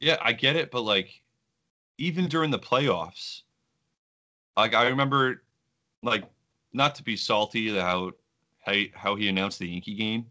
[0.01, 1.21] Yeah, I get it, but like
[1.97, 3.41] even during the playoffs,
[4.57, 5.43] like I remember
[6.03, 6.23] like
[6.73, 8.11] not to be salty how
[8.65, 10.25] how how he announced the Yankee game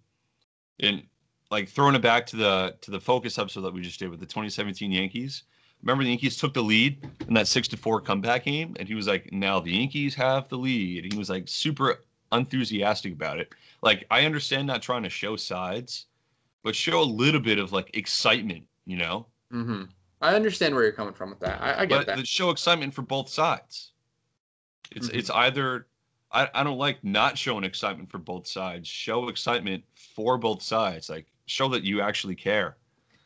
[0.80, 1.02] and
[1.50, 4.20] like throwing it back to the to the focus episode that we just did with
[4.20, 5.44] the 2017 Yankees.
[5.82, 6.98] Remember the Yankees took the lead
[7.28, 10.48] in that 6 to 4 comeback game and he was like now the Yankees have
[10.48, 11.12] the lead.
[11.12, 12.00] He was like super
[12.32, 13.52] enthusiastic about it.
[13.82, 16.06] Like I understand not trying to show sides,
[16.62, 19.26] but show a little bit of like excitement, you know?
[19.50, 19.84] hmm
[20.24, 21.60] I understand where you're coming from with that.
[21.60, 22.16] I, I get but that.
[22.16, 23.92] the show excitement for both sides.
[24.92, 25.14] It's Mhm.
[25.18, 25.86] it's either
[26.32, 28.88] I, I don't like not showing excitement for both sides.
[28.88, 29.84] Show excitement
[30.16, 31.10] for both sides.
[31.10, 32.76] Like show that you actually care.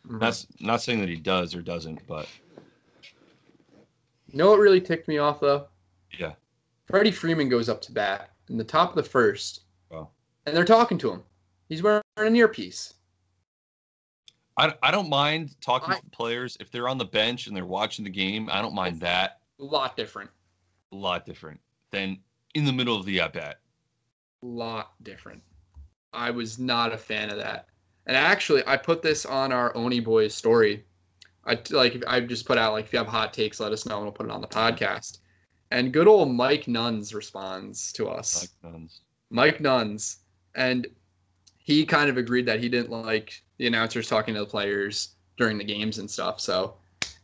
[0.08, 0.18] Mhm.
[0.18, 2.28] That's not saying that he does or doesn't, but
[4.30, 5.68] You know what really ticked me off though?
[6.18, 6.34] yeah.
[6.86, 10.10] Freddie Freeman goes up to bat in the top of the first, Wow.
[10.46, 11.22] and they're talking to him.
[11.68, 12.94] He's wearing an earpiece.
[14.58, 17.64] I, I don't mind talking I- to players if they're on the bench and they're
[17.64, 18.48] watching the game.
[18.50, 19.38] I don't mind that.
[19.60, 20.30] A lot different.
[20.92, 22.18] A lot different than
[22.54, 23.60] in the middle of the at bat.
[24.42, 25.42] lot different.
[26.12, 27.68] I was not a fan of that.
[28.06, 30.84] And actually, I put this on our Oni Boys story.
[31.44, 33.96] I like I just put out like if you have hot takes, let us know
[33.96, 34.74] and we'll put it on the mm-hmm.
[34.74, 35.18] podcast.
[35.70, 38.48] And good old Mike Nuns responds to us.
[38.62, 39.00] Mike nuns.
[39.30, 40.18] Mike Nuns,
[40.54, 40.86] and
[41.58, 45.58] he kind of agreed that he didn't like the announcers talking to the players during
[45.58, 46.40] the games and stuff.
[46.40, 46.74] So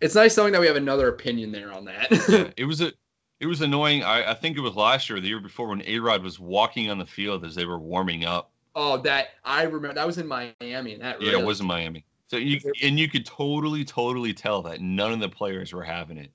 [0.00, 2.08] it's nice knowing that we have another opinion there on that.
[2.28, 2.92] Yeah, it was a
[3.40, 4.02] it was annoying.
[4.02, 6.38] I, I think it was last year or the year before when A Rod was
[6.38, 8.50] walking on the field as they were warming up.
[8.74, 12.04] oh, that I remember that was in Miami, and that Yeah, it was in Miami.
[12.28, 16.18] So you and you could totally, totally tell that none of the players were having
[16.18, 16.30] it.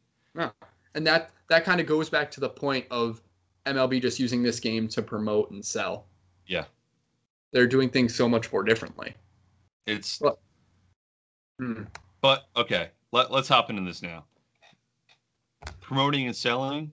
[0.95, 3.21] and that that kind of goes back to the point of
[3.65, 6.05] MLB just using this game to promote and sell.
[6.47, 6.65] Yeah.
[7.51, 9.13] They're doing things so much more differently.
[9.89, 10.39] It's Well-
[11.59, 11.83] Hmm.
[12.21, 12.91] but okay.
[13.11, 14.25] Let let's hop into this now.
[15.81, 16.91] Promoting and selling.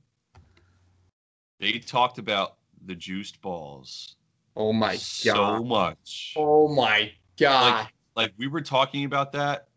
[1.60, 4.16] They talked about the juiced balls
[4.56, 5.56] Oh my so god.
[5.58, 6.34] So much.
[6.36, 7.88] Oh my god.
[8.16, 9.68] like we were talking about that.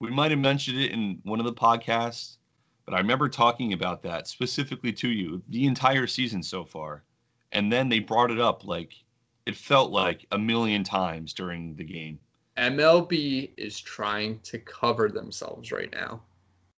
[0.00, 2.38] We might have mentioned it in one of the podcasts,
[2.86, 7.04] but I remember talking about that specifically to you the entire season so far.
[7.52, 8.92] And then they brought it up like
[9.44, 12.18] it felt like a million times during the game.
[12.56, 16.22] MLB is trying to cover themselves right now.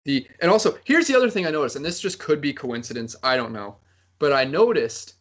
[0.06, 3.16] The and also here's the other thing I noticed, and this just could be coincidence,
[3.24, 3.76] I don't know,
[4.20, 5.16] but I noticed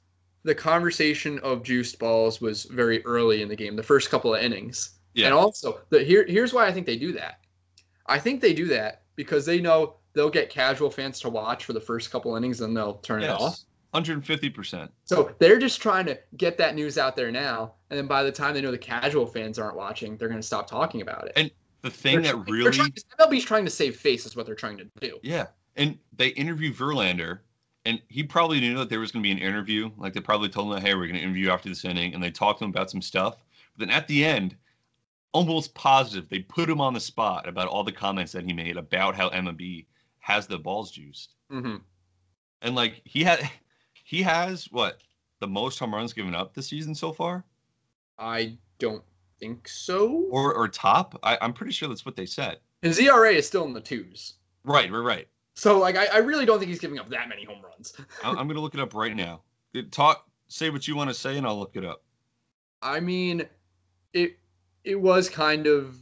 [0.45, 4.43] the conversation of juiced balls was very early in the game, the first couple of
[4.43, 4.91] innings.
[5.15, 5.27] Yeah.
[5.27, 7.41] And also, the here here's why I think they do that.
[8.07, 11.73] I think they do that because they know they'll get casual fans to watch for
[11.73, 13.59] the first couple innings and they'll turn it off.
[13.97, 14.09] Yes.
[14.09, 14.89] 150%.
[15.05, 18.33] So they're just trying to get that news out there now, and then by the
[18.33, 21.33] time they know the casual fans aren't watching, they're going to stop talking about it.
[21.37, 21.51] And
[21.83, 24.47] The thing They're that trying- really trying to- MLB's trying to save face is what
[24.47, 25.19] they're trying to do.
[25.23, 25.47] Yeah.
[25.77, 27.41] And they interviewed Verlander,
[27.85, 29.91] and he probably knew that there was going to be an interview.
[29.97, 32.15] Like they probably told him, hey, we're going to interview after this inning.
[32.15, 33.37] And they talked to him about some stuff.
[33.77, 34.57] But then at the end,
[35.33, 38.77] almost positive, they put him on the spot about all the comments that he made
[38.77, 39.87] about how MLB
[40.19, 41.35] has the balls juiced.
[41.51, 41.77] hmm
[42.63, 43.49] And like he had,
[44.07, 45.03] he has what
[45.41, 47.45] the most home runs given up this season so far.
[48.19, 49.03] I don't
[49.41, 50.27] think so.
[50.31, 51.19] or or top.
[51.25, 52.59] I, I'm pretty sure that's what they said.
[52.83, 54.35] His ERA is still in the twos.
[54.65, 55.29] Right, right, right.
[55.55, 57.95] So like I, I really don't think he's giving up that many home runs.
[58.25, 59.43] I- I'm gonna look it up right now.
[59.77, 62.05] Uh, talk, say what you want to say, and I'll look it up.
[62.83, 63.45] I mean,
[64.13, 64.39] it
[64.85, 65.97] it was kind of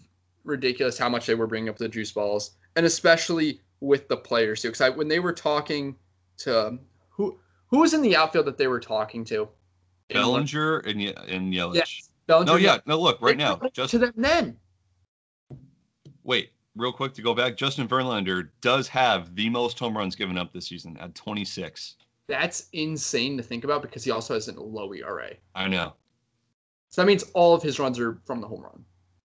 [0.45, 4.61] ridiculous how much they were bringing up the juice balls, and especially with the players
[4.61, 4.69] too.
[4.69, 5.97] Because when they were talking
[6.39, 6.79] to
[7.09, 7.39] who
[7.75, 9.49] who was in the outfield that they were talking to,
[10.09, 11.75] In Bellinger and Ye- and Yelich.
[11.75, 12.53] Yes, Bellinger.
[12.53, 13.01] No, yeah, no.
[13.01, 13.61] Look right now.
[13.72, 14.57] Just to them then.
[16.22, 17.57] wait, real quick to go back.
[17.57, 21.97] Justin Verlander does have the most home runs given up this season at 26.
[22.29, 25.33] That's insane to think about because he also has a low ERA.
[25.57, 25.95] I know.
[26.91, 28.85] So that means all of his runs are from the home run.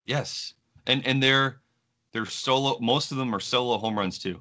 [0.05, 0.53] Yes,
[0.87, 1.59] and and they're
[2.13, 2.79] they're solo.
[2.79, 4.39] Most of them are solo home runs too.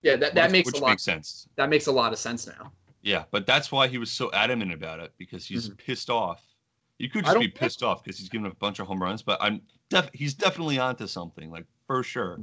[0.00, 0.90] Yeah, that, that which, makes which a lot.
[0.90, 1.48] makes sense.
[1.56, 2.72] That makes a lot of sense now.
[3.06, 6.42] Yeah, but that's why he was so adamant about it because he's pissed off.
[6.98, 7.34] You could Mm-hmm.
[7.34, 10.10] Just be pissed off because he's given a bunch of home runs, but I'm def-
[10.12, 12.40] he's definitely onto something, like for sure.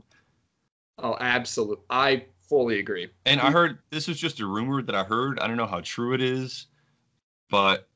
[0.99, 1.83] Oh, absolutely.
[1.89, 3.09] I fully agree.
[3.25, 5.37] And I heard this was just a rumor that I heard.
[5.39, 6.67] I don't know how true it is,
[7.49, 7.89] but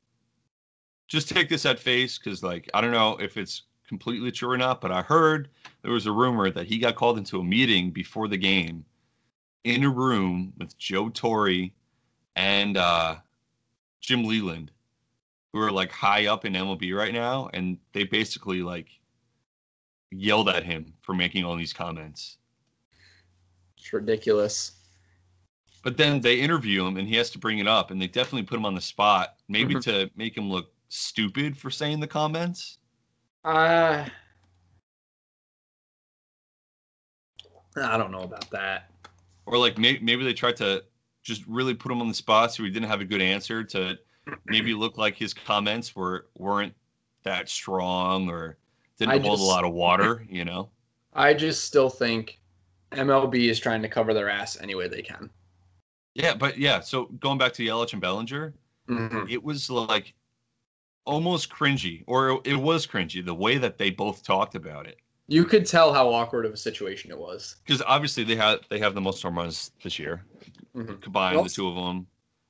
[1.06, 4.58] just take this at face because, like, I don't know if it's completely true or
[4.58, 4.82] not.
[4.82, 5.48] But I heard
[5.80, 8.84] there was a rumor that he got called into a meeting before the game
[9.64, 11.70] in a room with Joe Torre
[12.38, 13.16] and uh,
[14.00, 14.70] Jim Leyland,
[15.52, 18.88] who are like high up in MLB right now, and they basically like
[20.12, 22.38] yelled at him for making all these comments.
[23.76, 24.72] It's ridiculous.
[25.82, 28.44] But then they interview him and he has to bring it up and they definitely
[28.44, 29.82] put him on the spot, maybe Mhm.
[29.84, 32.78] to make him look stupid for saying the comments.
[33.44, 34.08] Uh,
[37.76, 38.90] I don't know about that.
[39.46, 40.84] Or like may- maybe they tried to
[41.28, 43.98] just really put him on the spot so he didn't have a good answer to
[44.46, 46.72] maybe look like his comments were weren't
[47.22, 48.56] that strong or
[48.98, 50.70] didn't I hold just- a lot of water, you know?
[51.12, 52.40] I just still think
[52.92, 55.28] MLB is trying to cover their ass any way they can.
[56.14, 58.54] Yeah, but yeah, so going back to Yelich and Bellinger,
[58.88, 59.30] Mhm.
[59.30, 60.14] it was like
[61.04, 64.98] almost cringy, or it was cringy the way that they both talked about it.
[65.30, 67.56] You could tell how awkward of a situation it was.
[67.64, 70.24] because obviously they have they have the most home runs this year
[70.74, 71.00] Mhm.
[71.02, 71.36] combined.
[71.36, 72.06] Well, the two of them,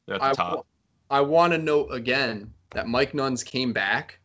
[0.07, 0.67] they're at the I, top.
[1.11, 4.21] I want to note again that Mike Nuns came back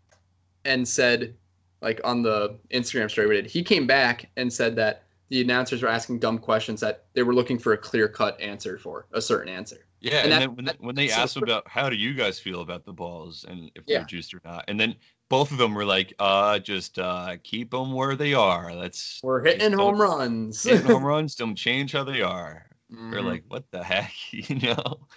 [0.66, 1.36] and said,
[1.82, 5.82] like on the Instagram story we did, he came back and said that the announcers
[5.82, 9.22] were asking dumb questions that they were looking for a clear cut answer for, a
[9.22, 9.88] certain answer.
[10.00, 11.96] Yeah, and and, that- then when they, when they that's so asked about how do
[11.96, 14.00] you guys feel about the balls and if Yeah.
[14.00, 14.96] they're juiced or not, and then
[15.30, 18.76] both of them were like, "Uh, just uh, keep them where they are.
[18.76, 20.64] That's We're hitting home runs.
[20.64, 21.36] hitting home runs.
[21.36, 23.26] Don't change how they are." They're Mhm.
[23.26, 25.08] like, "What the heck?" You know,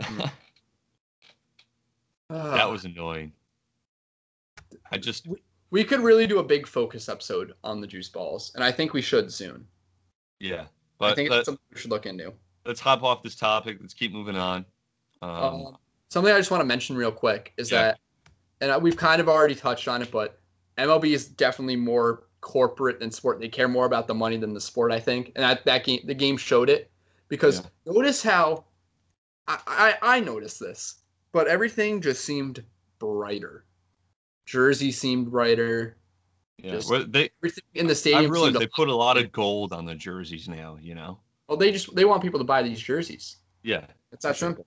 [0.00, 0.30] Mm.
[2.28, 3.32] that was annoying.
[4.92, 5.26] I just
[5.70, 8.92] We could really do a big focus episode on the juice balls, and I think
[8.92, 9.66] we should soon.
[10.38, 10.66] yeah,
[10.98, 12.32] but I think let, something we should look into.
[12.64, 13.78] let's hop off this topic.
[13.80, 14.64] Let's keep moving on.
[15.22, 15.76] Um, Um,
[16.10, 17.82] something I just want to mention real quick is Yeah.
[17.82, 18.00] that,
[18.60, 20.38] and uh, we've kind of already touched on it, but
[20.78, 23.40] MLB is definitely more corporate than sport.
[23.40, 26.00] They care more about the money than the sport, I think, and that, that game,
[26.04, 26.90] the game showed it.
[27.28, 28.64] Because notice how,
[29.48, 31.00] I, I I noticed this,
[31.32, 32.62] but everything just seemed
[33.00, 33.64] brighter.
[34.44, 35.96] Jersey seemed brighter.
[36.58, 38.30] yeah, just- well, they Everything in the I stadium.
[38.30, 40.78] realized seemed they put a lot of gold on the jerseys now.
[40.80, 41.18] You know.
[41.48, 43.36] well, they just they want people to buy these jerseys.
[43.64, 44.64] Yeah, It's that simple.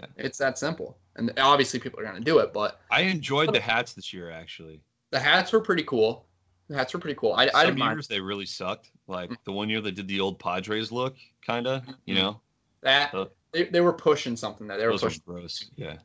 [0.00, 0.06] Yeah.
[0.16, 2.80] It's that simple, and obviously people are gonna do it, but.
[2.90, 4.30] I enjoyed the hats this year.
[4.30, 6.26] Actually, The hats were pretty cool.
[6.68, 7.32] The hats were pretty cool.
[7.34, 8.90] I, I some didn't mind years they really sucked.
[9.06, 11.16] Like the one year they did the old Padres look,
[11.46, 11.82] kind of.
[12.06, 12.18] You Mhm.
[12.18, 12.40] know,
[12.82, 13.14] that.
[13.14, 15.22] Uh, They, they were pushing something that They were pushing.
[15.26, 15.70] gross.
[15.76, 15.96] Yeah,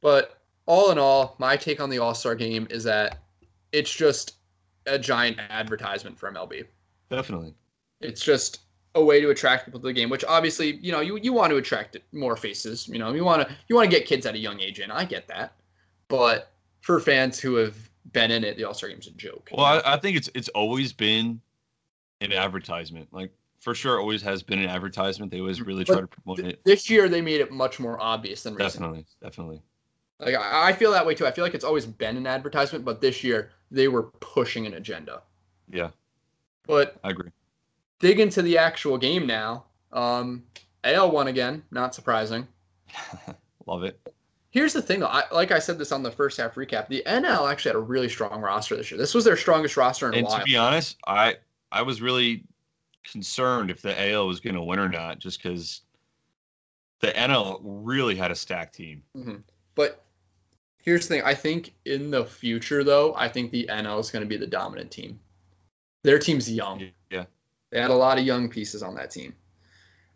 [0.00, 3.18] But all in all, my take on the All Star game is that
[3.72, 4.36] it's just
[4.86, 6.64] a giant advertisement for MLB.
[7.10, 7.54] definitely.
[8.00, 8.60] It's just
[8.96, 11.50] a way to attract people to the game, which obviously, you know, you, you want
[11.50, 12.88] to attract more faces.
[12.88, 14.90] You know, you want to you want to get kids at a young age in.
[14.90, 15.52] I get that,
[16.08, 17.76] but for fans who have
[18.12, 19.50] been in it, the All Star game's a joke.
[19.52, 19.64] Well.
[19.64, 21.40] I, I think it's it's always been
[22.20, 23.08] an advertisement.
[23.12, 23.30] Like
[23.60, 25.30] for sure, always has been an advertisement.
[25.30, 26.64] They always really try to promote Th- it.
[26.64, 29.04] this year they made it much more obvious than recently.
[29.04, 29.62] Definitely, definitely.
[30.20, 31.26] Like I, I feel that way too.
[31.26, 34.74] I feel like it's always been an advertisement, but this year they were pushing an
[34.74, 35.22] agenda.
[35.68, 35.90] Yeah,
[36.66, 37.30] But I agree.
[37.98, 39.64] Dig into the actual game now.
[39.92, 40.44] Um,
[40.84, 42.46] AL won again, not surprising.
[43.66, 43.98] Love it.
[44.50, 45.06] Here's the thing, though.
[45.06, 47.80] I, like I said this on the first half recap, the NL actually had a
[47.80, 48.98] really strong roster this year.
[48.98, 50.38] This was their strongest roster in a And while.
[50.38, 51.36] to be honest, I
[51.72, 52.44] I was really
[53.04, 55.82] concerned if the AL was going to win or not, just because
[57.00, 59.02] the NL really had a stacked team.
[59.74, 60.02] But
[60.86, 61.24] Here's the thing.
[61.24, 64.46] I think in the future, though, I think the NL is going to be the
[64.46, 65.18] dominant team.
[66.04, 66.88] Their team's young.
[67.70, 69.34] They had a lot of young pieces on that team.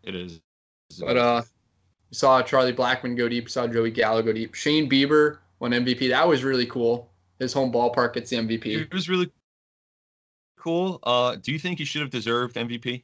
[0.03, 0.39] it is.
[0.99, 1.41] But uh,
[2.09, 3.49] you saw Charlie Blackmon go deep.
[3.49, 4.53] Saw Joey Gallo go deep.
[4.55, 6.09] Shane Bieber won MVP.
[6.09, 7.09] That was really cool.
[7.39, 8.65] His home ballpark gets the MVP.
[8.65, 9.31] it was really
[10.57, 10.99] cool.
[11.03, 13.03] Uh, do you think he should have deserved MVP?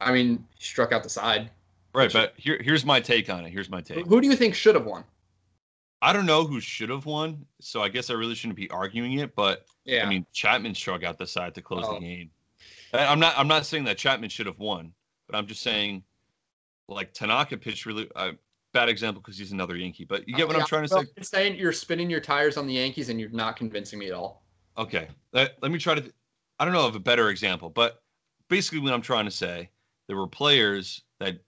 [0.00, 1.50] I mean, he struck out the side.
[1.94, 3.50] Right, but here, here's my take on it.
[3.50, 4.06] Here's my take.
[4.06, 5.04] Who do you think should have won?
[6.02, 9.18] I don't know who should have won, so I guess I really shouldn't be arguing
[9.20, 9.34] it.
[9.34, 10.04] But Yeah.
[10.04, 11.94] I mean, Chapman struck out the side to close Oh.
[11.94, 12.30] the game.
[12.94, 13.34] I'm not.
[13.36, 14.92] I'm not saying that Chapman should have won,
[15.28, 16.02] but I'm just saying,
[16.88, 18.32] like Tanaka pitched really uh,
[18.72, 20.04] bad example because he's another Yankee.
[20.04, 21.10] But you get what Yeah, I'm trying to well, say.
[21.16, 24.12] You're saying you're spinning your tires on the Yankees, and you're not convincing me at
[24.12, 24.44] all.
[24.76, 26.12] Okay, let, let me try to.
[26.58, 28.02] I don't know of a better example, but
[28.48, 29.70] basically, what I'm trying to say,
[30.06, 31.38] there were players that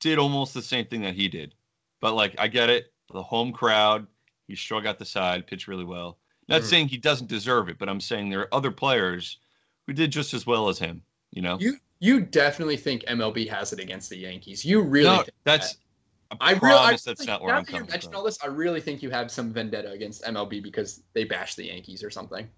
[0.00, 1.54] did almost the same thing that he did,
[2.00, 4.06] but like I get it, the home crowd,
[4.46, 6.18] he struck out the side, pitched really well.
[6.48, 6.64] Not Mhm.
[6.64, 9.38] saying he doesn't deserve it, but I'm saying there are other players
[9.86, 11.02] who did just as well as him.
[11.30, 14.64] You know, You you definitely think MLB has it against the Yankees.
[14.64, 15.78] You really no, think that's.
[16.30, 18.38] I I really, I that's not where now I'm that you coming mentioned all this,
[18.42, 22.10] I really think you have some vendetta against MLB because they bash the Yankees or
[22.10, 22.48] something.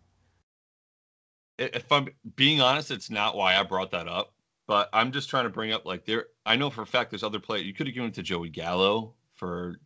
[1.58, 4.32] If I'm being honest, it's not why I brought that up.
[4.66, 6.26] But I'm just trying to bring up like there.
[6.44, 7.66] I know for a fact there's other players.
[7.66, 9.76] You could have given it to Joey Gallo for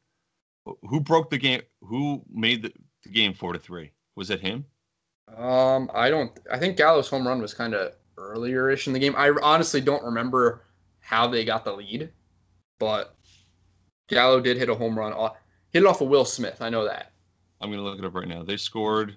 [0.82, 1.62] who broke the game.
[1.82, 2.72] Who made the,
[3.02, 3.92] the game four to three?
[4.16, 4.64] Was it him?
[5.36, 6.32] Um, I don't.
[6.50, 9.14] I think Gallo's home run was kind of earlier-ish in the game.
[9.16, 10.64] I honestly don't remember
[11.00, 12.10] how they got the lead,
[12.78, 13.16] but
[14.08, 15.12] Gallo did hit a home run.
[15.12, 15.36] off-
[15.72, 16.60] Hit it off of Will Smith.
[16.60, 17.12] I know that.
[17.60, 18.42] I'm gonna look it up right now.
[18.42, 19.16] They scored.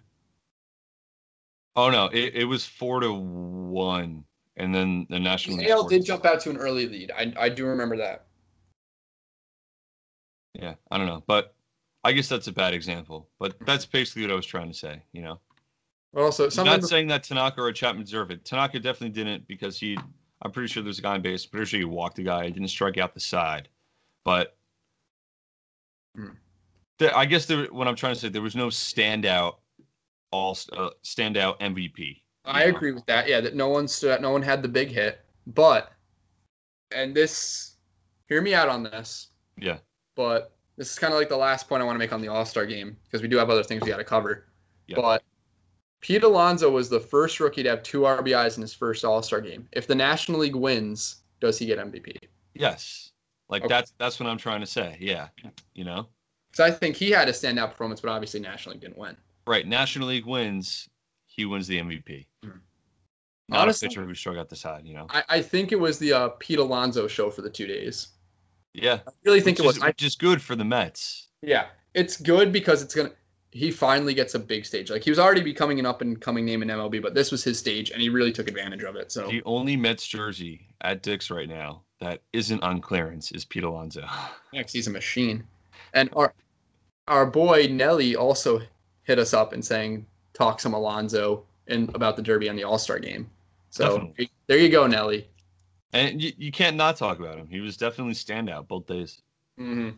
[1.76, 4.24] Oh no, it, it was four to one,
[4.58, 7.12] and then the National scored- did jump out to an early lead.
[7.18, 8.28] I I do remember that.
[10.54, 11.56] Yeah, I don't know, but
[12.04, 13.30] I guess that's a bad example.
[13.40, 15.02] But that's basically what I was trying to say.
[15.12, 15.40] You know.
[16.14, 18.46] But also, I'm not saying that Tanaka or Chapman deserve it.
[18.46, 19.98] Tanaka definitely didn't because he.
[20.44, 21.46] I'm pretty sure there's a guy on base.
[21.46, 22.46] Pretty sure he walked a guy.
[22.46, 23.68] He didn't strike out the side,
[24.24, 24.56] but.
[26.16, 26.28] Hmm.
[27.00, 29.56] The, I guess there, what I'm trying to say, there was no standout,
[30.32, 32.22] all uh, standout MVP.
[32.46, 32.70] I know?
[32.70, 33.28] agree with that.
[33.28, 35.22] Yeah, that no one stood out, no one had the big hit.
[35.48, 35.92] But
[36.96, 37.78] and this
[38.30, 39.78] hear me out on this, Yeah,
[40.16, 42.28] but this is kind of like the last point I want to make on the
[42.28, 44.46] All-Star game because we do have other things we got to cover.
[44.88, 44.98] Yeah.
[44.98, 45.24] But
[46.04, 49.70] Pete Alonso was the first rookie to have two RBIs in his first All-Star game.
[49.72, 52.18] If the National League wins, does he get MVP?
[52.56, 53.12] yes,
[53.48, 53.70] like Okay.
[53.74, 54.98] that's that's what I'm trying to say.
[55.00, 55.30] Yeah,
[55.74, 56.10] you know,
[56.52, 59.16] Because I think he had a standout performance, but obviously National League didn't win.
[59.48, 59.66] right?
[59.66, 60.90] National League wins,
[61.26, 62.28] he wins the MVP.
[62.44, 62.50] Hmm.
[63.48, 64.86] Not Honestly- a pitcher who struck out the side.
[64.86, 65.08] You know.
[65.10, 68.10] I, I think it was the uh, Pete Alonso show for the two days.
[68.74, 69.78] Yeah, I really think which it was.
[69.78, 71.30] is, I which is good for the Mets.
[71.42, 73.12] Yeah, it's good because it's gonna.
[73.54, 74.90] He finally gets a big stage.
[74.90, 77.44] Like he was already becoming an up and coming name in MLB, but this was
[77.44, 79.12] his stage, and he really took advantage of it.
[79.12, 83.64] So The only Mets jersey at Dick's right now that isn't on clearance is Pete
[83.64, 84.08] Alonso.
[84.54, 85.44] next, he's a machine.
[85.94, 86.34] And our
[87.08, 88.62] our boy Nelly also
[89.04, 92.80] hit us up and saying talk some Alonso and about the Derby and the All
[92.80, 93.30] Star game.
[93.70, 94.32] So Definitely.
[94.48, 95.28] there you go, Nelly.
[95.94, 97.48] And you, you can't not talk about him.
[97.48, 99.22] He was definitely standout both days.
[99.58, 99.92] hmm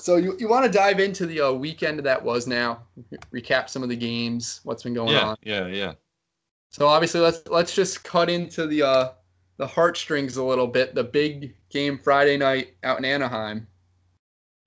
[0.00, 2.82] So you, you want to dive into the uh, weekend that was now,
[3.32, 5.36] recap some of the games, what's been going yeah, on.
[5.42, 5.92] yeah, yeah.
[6.70, 9.12] So obviously, let's let's just cut into the uh,
[9.58, 10.94] the heartstrings a little bit.
[10.94, 13.66] The big game Friday night out in Anaheim.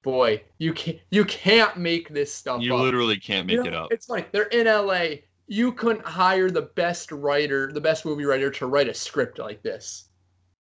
[0.03, 2.81] Boy, you can't you can't make this stuff You up.
[2.81, 3.93] literally can't make You know, it up.
[3.93, 4.25] It's funny.
[4.31, 5.21] They're in LA.
[5.47, 9.63] You couldn't hire the best writer, the best movie writer, to write a script like
[9.63, 10.09] this.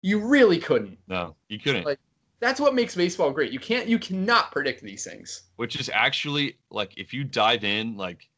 [0.01, 0.97] You really couldn't.
[1.07, 1.85] No, you couldn't.
[1.85, 1.99] Like-
[2.39, 3.51] That's what makes baseball great.
[3.51, 3.87] You can't.
[3.87, 5.43] You cannot predict these things.
[5.57, 8.29] Which is actually like if you dive in, like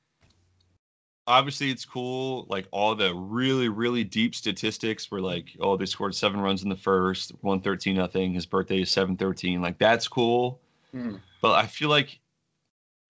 [1.28, 2.46] obviously it's cool.
[2.50, 6.70] Like all the really, really deep statistics were like, oh, they scored seven runs in
[6.70, 8.34] the first, one thirteen nothing.
[8.34, 9.62] His birthday is seven thirteen.
[9.62, 10.60] Like that's cool.
[10.92, 11.18] Hmm.
[11.42, 12.20] But I feel like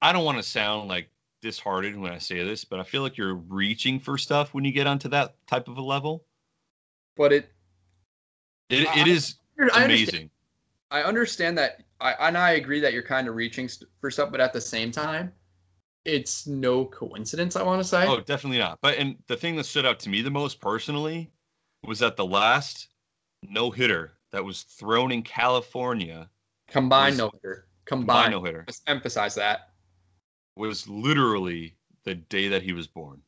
[0.01, 1.09] I don't want to sound like
[1.41, 4.71] disheartened when I say this, but I feel like you're reaching for stuff when you
[4.71, 6.25] get onto that type of a level.
[7.15, 7.49] But it.
[8.69, 10.29] It, I- it is I understand amazing.
[10.91, 13.69] I understand that, I and I agree that you're kind of reaching
[13.99, 15.31] for stuff, but at the same time,
[16.05, 17.55] it's no coincidence.
[17.55, 18.05] I want to say.
[18.07, 18.77] Oh, definitely not.
[18.81, 21.31] But and the thing that stood out to me the most personally
[21.83, 22.89] was that the last
[23.41, 26.29] no hitter that was thrown in California,
[26.67, 27.67] combined no hitter.
[27.85, 28.31] combined Combined.
[28.31, 29.69] no hitter, Let's emphasize that.
[30.57, 33.21] was literally the day that he was born.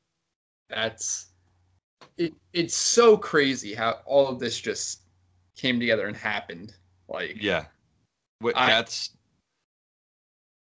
[0.69, 1.27] That's
[2.17, 2.33] it.
[2.53, 5.03] It's so crazy how all of this just
[5.55, 6.73] came together and happened.
[7.07, 7.65] Like Yeah.
[8.39, 9.11] What I- that's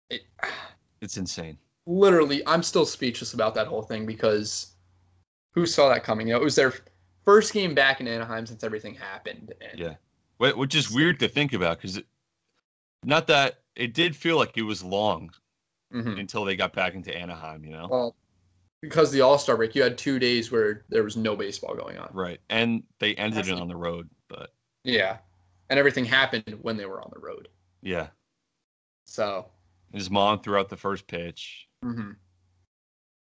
[0.10, 0.22] it,
[1.02, 1.58] it's insane.
[1.86, 4.76] literally, I'm still speechless about that whole thing because
[5.52, 6.28] who saw that coming?
[6.28, 6.74] You know, it was their
[7.26, 9.54] first game back in Anaheim since everything happened.
[9.62, 9.96] And Yeah.
[10.38, 12.00] Which is weird to think about because
[13.04, 15.34] not that it did feel like it was long
[15.94, 16.20] Mhm.
[16.20, 17.88] until they got back into Anaheim, you know?
[17.88, 18.16] Well,
[18.82, 21.98] because the All Star break, you had two days where there was no baseball going
[21.98, 22.10] on.
[22.14, 22.40] Right.
[22.50, 24.54] And they ended That's it on the road, but
[24.84, 25.18] Yeah,
[25.70, 27.48] and everything happened when they were on the road.
[27.82, 28.08] yeah.
[29.06, 29.46] So
[29.94, 31.68] His mom threw out the first pitch.
[31.84, 32.12] Mm-hmm.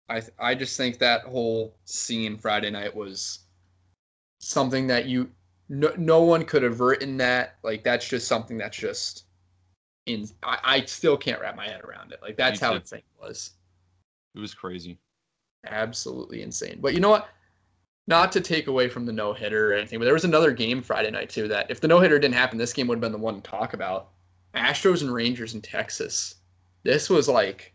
[0.09, 3.39] I th- I just think that whole scene Friday night was
[4.41, 5.29] something that you
[5.69, 9.25] no, no one could have written that like that's just something that's just
[10.07, 12.79] in I, I still can't wrap my head around it like that's Me how too.
[12.79, 13.51] insane it was
[14.35, 14.97] It was crazy.
[15.67, 17.29] absolutely insane but you know what
[18.09, 20.81] not to take away from the no hitter or anything but there was another game
[20.81, 23.11] Friday night too that if the no hitter didn't happen this game would have been
[23.13, 24.09] the one to talk about
[24.55, 26.35] Astros and Rangers in Texas
[26.83, 27.73] this was like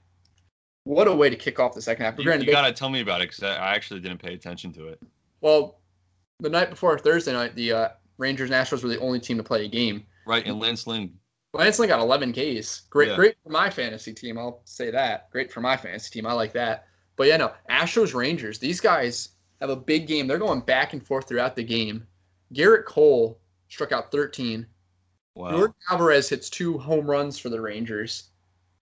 [0.84, 2.18] what a way to kick off the second half.
[2.18, 4.18] You, granted, you they- got to tell me about it because I, I actually didn't
[4.18, 5.00] pay attention to it.
[5.40, 5.80] Well,
[6.40, 9.42] the night before Thursday night, the uh, Rangers and Astros were the only team to
[9.42, 10.04] play a game.
[10.26, 10.44] Right.
[10.46, 11.14] And Lance Lynn,
[11.54, 12.82] Lance Lynn got 11 Ks.
[12.90, 13.16] Great, Yeah.
[13.16, 14.36] great for my fantasy team.
[14.36, 15.30] I'll say that.
[15.30, 16.26] Great for my fantasy team.
[16.26, 16.86] I like that.
[17.16, 18.58] But yeah, no, Astros Rangers.
[18.58, 19.30] These guys
[19.64, 20.26] have a big game.
[20.26, 22.06] They're going back and forth throughout the game.
[22.52, 24.66] Gerrit Cole struck out 13.
[25.34, 25.52] wow.
[25.52, 28.30] Yordan Alvarez hits two home runs for the Rangers,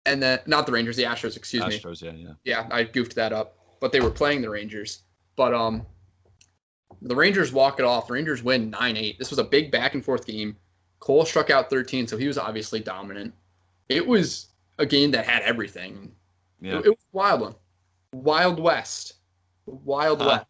[0.06, 1.38] and then not the Rangers, the Astros.
[1.38, 1.80] Excuse me.
[1.80, 2.34] Astros, yeah, yeah.
[2.44, 3.58] Yeah, I goofed that up.
[3.80, 5.04] But they were playing the Rangers.
[5.36, 5.86] But um
[7.02, 8.08] the Rangers walk it off.
[8.08, 9.18] The Rangers win 9-8.
[9.18, 10.56] This was a big back and forth game.
[11.00, 13.34] Cole struck out 13, so he was obviously dominant.
[13.90, 14.48] It was
[14.80, 16.12] a game that had everything.
[16.62, 16.80] Yeah.
[16.80, 17.56] It, it was a wild one.
[18.14, 19.16] Wild West.
[19.66, 20.28] Wild Huh.
[20.28, 20.46] West.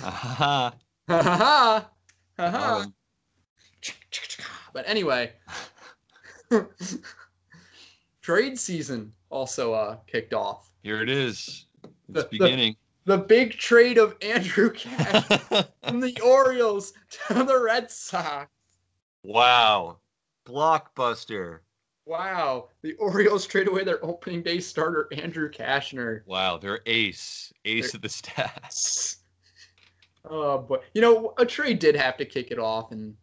[0.00, 0.74] Ha
[1.08, 1.88] ha
[2.38, 2.86] ha.
[4.72, 5.32] But anyway,
[8.22, 10.70] trade season also uh, kicked off.
[10.82, 11.66] here it is.
[12.08, 12.76] The- It's the- beginning.
[13.06, 15.26] The big trade of Andrew Cash
[15.86, 16.94] from the Orioles
[17.28, 18.48] to the Red Sox.
[19.22, 19.98] wow.
[20.46, 21.58] Blockbuster.
[22.06, 26.20] Wow, the Orioles trade away their opening day starter Andrew Cashner.
[26.26, 26.56] Wow.
[26.56, 27.52] They're ace.
[27.66, 29.16] Ace of the stats.
[30.24, 33.14] Uh, oh boy, you know a trade did have to kick it off, and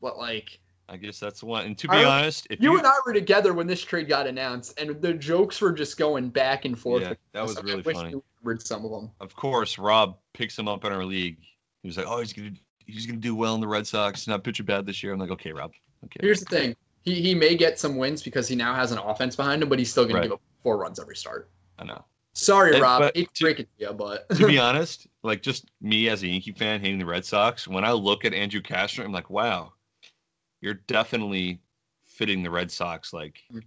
[0.00, 1.64] what like I guess that's one.
[1.66, 4.08] And to be don't- honest, if you you, and I were together when this trade
[4.08, 7.02] got announced, and the jokes were just going back and forth.
[7.02, 7.56] Yeah, that was.
[7.56, 8.14] I really wish funny.
[8.42, 9.10] remembered some of them.
[9.20, 11.38] of course, Rob picks him up in our league.
[11.82, 12.50] He was like, "Oh, he's gonna
[12.86, 14.26] he's gonna do well in the Red Sox.
[14.26, 15.72] Not pitching bad this year." I'm like, "Okay, Rob.
[16.04, 18.98] Okay." Here's the thing: he he may get some wins because he now has an
[18.98, 20.14] offense behind him, but he's still Right.
[20.16, 21.48] to give up four runs every start.
[21.78, 22.04] I know.
[22.34, 23.00] Sorry, And- Rob.
[23.02, 26.08] but Hate to to- break it to you, but to be honest, like just me
[26.08, 29.12] as a Yankee fan hating the Red Sox, when I look at Andrew Castro, I'm
[29.12, 29.72] like, wow,
[30.60, 31.60] you're definitely
[32.04, 33.12] fitting the Red Sox.
[33.12, 33.62] Like, Mm.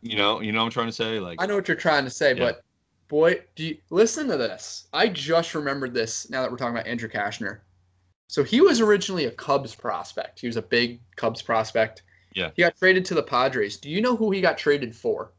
[0.00, 1.20] you know, you know what I'm trying to say?
[1.20, 2.44] Like, I know what you're trying to say, Yeah.
[2.44, 2.64] but
[3.08, 4.88] boy, do you listen to this?
[4.92, 7.60] I just remembered this now that we're talking about Andrew Cashner.
[8.28, 10.40] So he was originally a Cubs prospect.
[10.40, 12.02] He was a big Cubs prospect.
[12.34, 12.50] Yeah.
[12.56, 13.76] He got traded to the Padres.
[13.76, 15.32] Do you know who he got traded for?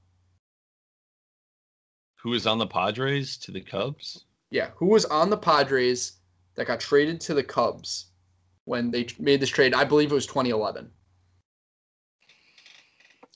[2.23, 4.23] Who is on the Padres to the Cubs?
[4.49, 6.13] Yeah, who was on the Padres
[6.55, 8.05] that got traded to the Cubs
[8.63, 9.73] when they made this trade?
[9.73, 10.89] I believe it was 2011.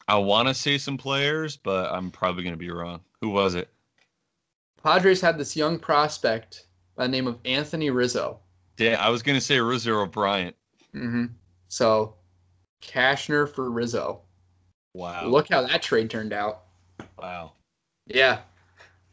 [0.08, 3.02] I want to say some players, but I'm probably going to be wrong.
[3.20, 3.68] Who was it?
[4.82, 8.40] Padres had this young prospect by the name of Anthony Rizzo.
[8.78, 10.56] Dan, I was going to say Rizzo or Bryant.
[10.94, 11.26] hmm
[11.68, 12.16] So,
[12.82, 14.22] Cashner for Rizzo.
[14.94, 15.28] Wow.
[15.28, 16.64] Look how that trade turned out.
[17.20, 17.52] Wow.
[18.06, 18.40] Yeah,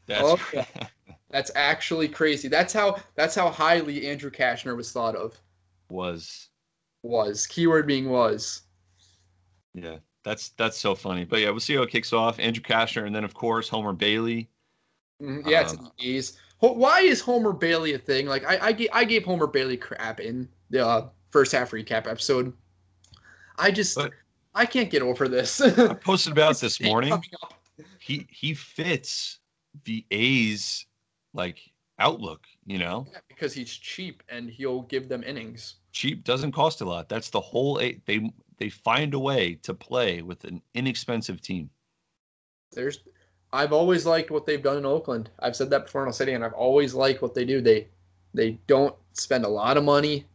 [0.07, 0.67] That's Okay.
[1.31, 2.49] that's actually crazy.
[2.49, 5.39] That's how that's how highly Andrew Cashner was thought of.
[5.91, 6.49] was
[7.03, 8.63] Was keyword being was.
[9.75, 9.97] yeah.
[10.25, 11.25] That's that's so funny.
[11.25, 12.39] But yeah, we'll see how it kicks off.
[12.39, 14.49] Andrew Cashner and then of course Homer Bailey.
[15.23, 16.39] Mhm, Yeah, to Um, the A's.
[16.59, 18.27] Ho- Why is Homer Bailey a thing?
[18.27, 22.07] Like I I gave, I gave Homer Bailey crap in the uh, first half recap
[22.07, 22.53] episode.
[23.59, 24.13] I just But-
[24.57, 25.61] I can't get over this.
[25.61, 27.21] I posted about this morning.
[27.99, 29.41] He he fits
[29.85, 30.87] the A's
[31.33, 31.59] like
[31.99, 32.47] outlook.
[32.65, 35.77] You know, Yeah, because he's cheap and he'll give them innings.
[35.93, 37.09] cheap doesn't cost a lot.
[37.09, 37.81] That's the whole.
[37.81, 41.71] A- They they find a way to play with an inexpensive team.
[42.73, 43.01] There's
[43.53, 45.31] I've always liked what they've done in Oakland.
[45.39, 47.61] I've said that before in the city, and I've always liked what they do.
[47.61, 47.89] They
[48.33, 50.27] they don't spend a lot of money.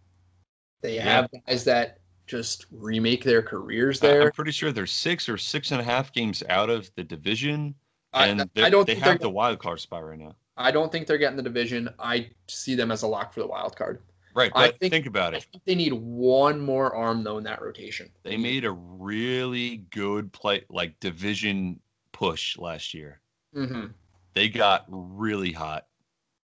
[0.82, 1.04] They Yeah.
[1.04, 4.22] have guys that just remake their careers there.
[4.22, 7.76] I'm pretty sure they're six or six and a half games out of the division,
[8.14, 10.36] and I they're- don't they think have the wild card spot right now.
[10.58, 11.90] I don't think they're getting the division.
[12.00, 14.02] I see them as a lock for the wild card.
[14.36, 15.48] Right, I think- think about I it.
[15.52, 18.10] think they need one more arm though in that rotation.
[18.24, 21.80] They made a really good play, like division
[22.12, 23.22] push last year.
[23.54, 23.88] hmm
[24.34, 25.88] They got really hot,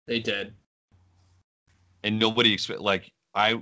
[0.08, 0.55] They did.
[2.03, 3.62] and nobody expect like I,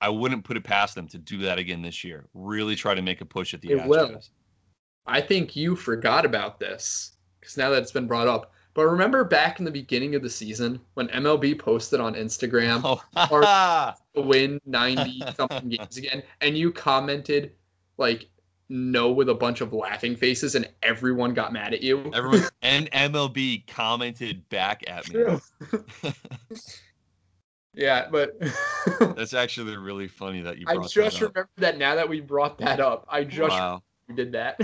[0.00, 2.28] I wouldn't put it past them to do that again this year.
[2.34, 3.88] Really try to make a push at the They Astros.
[3.88, 4.20] will.
[5.06, 8.52] I think you forgot about this because now that it's been brought up.
[8.72, 13.02] But remember back in the beginning of the season when MLB posted on Instagram Oh,
[14.16, 17.52] Or- win 90 something games again, and you commented
[17.98, 18.26] like
[18.70, 22.10] no with a bunch of laughing faces, and everyone got mad at you.
[22.14, 25.38] everyone and MLB commented back at me.
[27.74, 28.38] Yeah, but
[29.16, 31.06] That's actually really funny that you I brought just that up.
[31.06, 33.04] I just remembered that now that we brought that up.
[33.08, 33.82] I just Wow,
[34.14, 34.60] did that.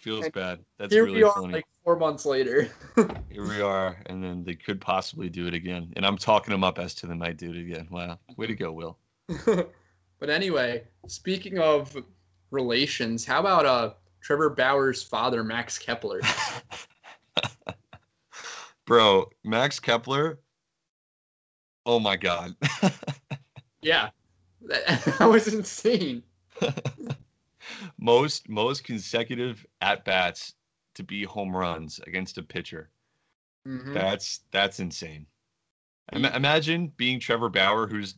[0.00, 0.60] Feels And bad.
[0.78, 1.52] That's Here really we are, funny.
[1.52, 2.68] like four months later.
[3.30, 5.92] Here we are, and then they could possibly do it again.
[5.96, 7.86] And I'm talking them up as to they might do it again.
[7.90, 8.98] Wow, way to go, Will.
[10.18, 11.96] but anyway, speaking of
[12.50, 13.92] relations, how about uh
[14.22, 16.20] Trevor Bauer's father, Max Kepler?
[18.86, 20.40] Bro, Max Kepler.
[21.86, 22.54] Oh my God.
[23.82, 24.10] yeah,
[24.62, 26.22] that, that was insane.
[27.98, 30.54] Most most consecutive at bats
[30.94, 32.90] to be home runs against a pitcher.
[33.66, 33.94] Mhm.
[33.94, 35.26] That's that's insane.
[36.12, 38.16] Ima- imagine being Trevor Bauer, who's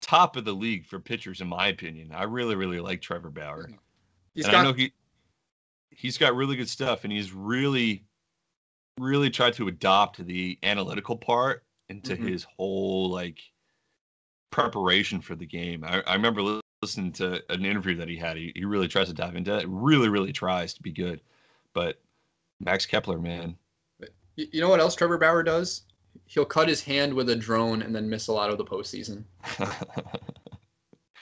[0.00, 2.12] top of the league for pitchers, in my opinion.
[2.12, 3.70] I really really like Trevor Bauer.
[4.34, 4.92] He's and I know got he
[5.90, 8.04] he's got really good stuff, and he's really
[8.98, 12.28] really tried to adopt the analytical part into Mhm.
[12.28, 13.40] his whole like
[14.50, 15.82] preparation for the game.
[15.84, 18.36] I, I remember li- listening to an interview that he had.
[18.36, 19.66] He, he really tries to dive into it.
[19.68, 21.20] Really, really tries to be good.
[21.74, 22.00] But
[22.60, 23.56] Max Kepler, man,
[24.36, 25.82] You know what else Trevor Bauer does?
[26.26, 29.24] He'll cut his hand with a drone and then miss a lot of the postseason.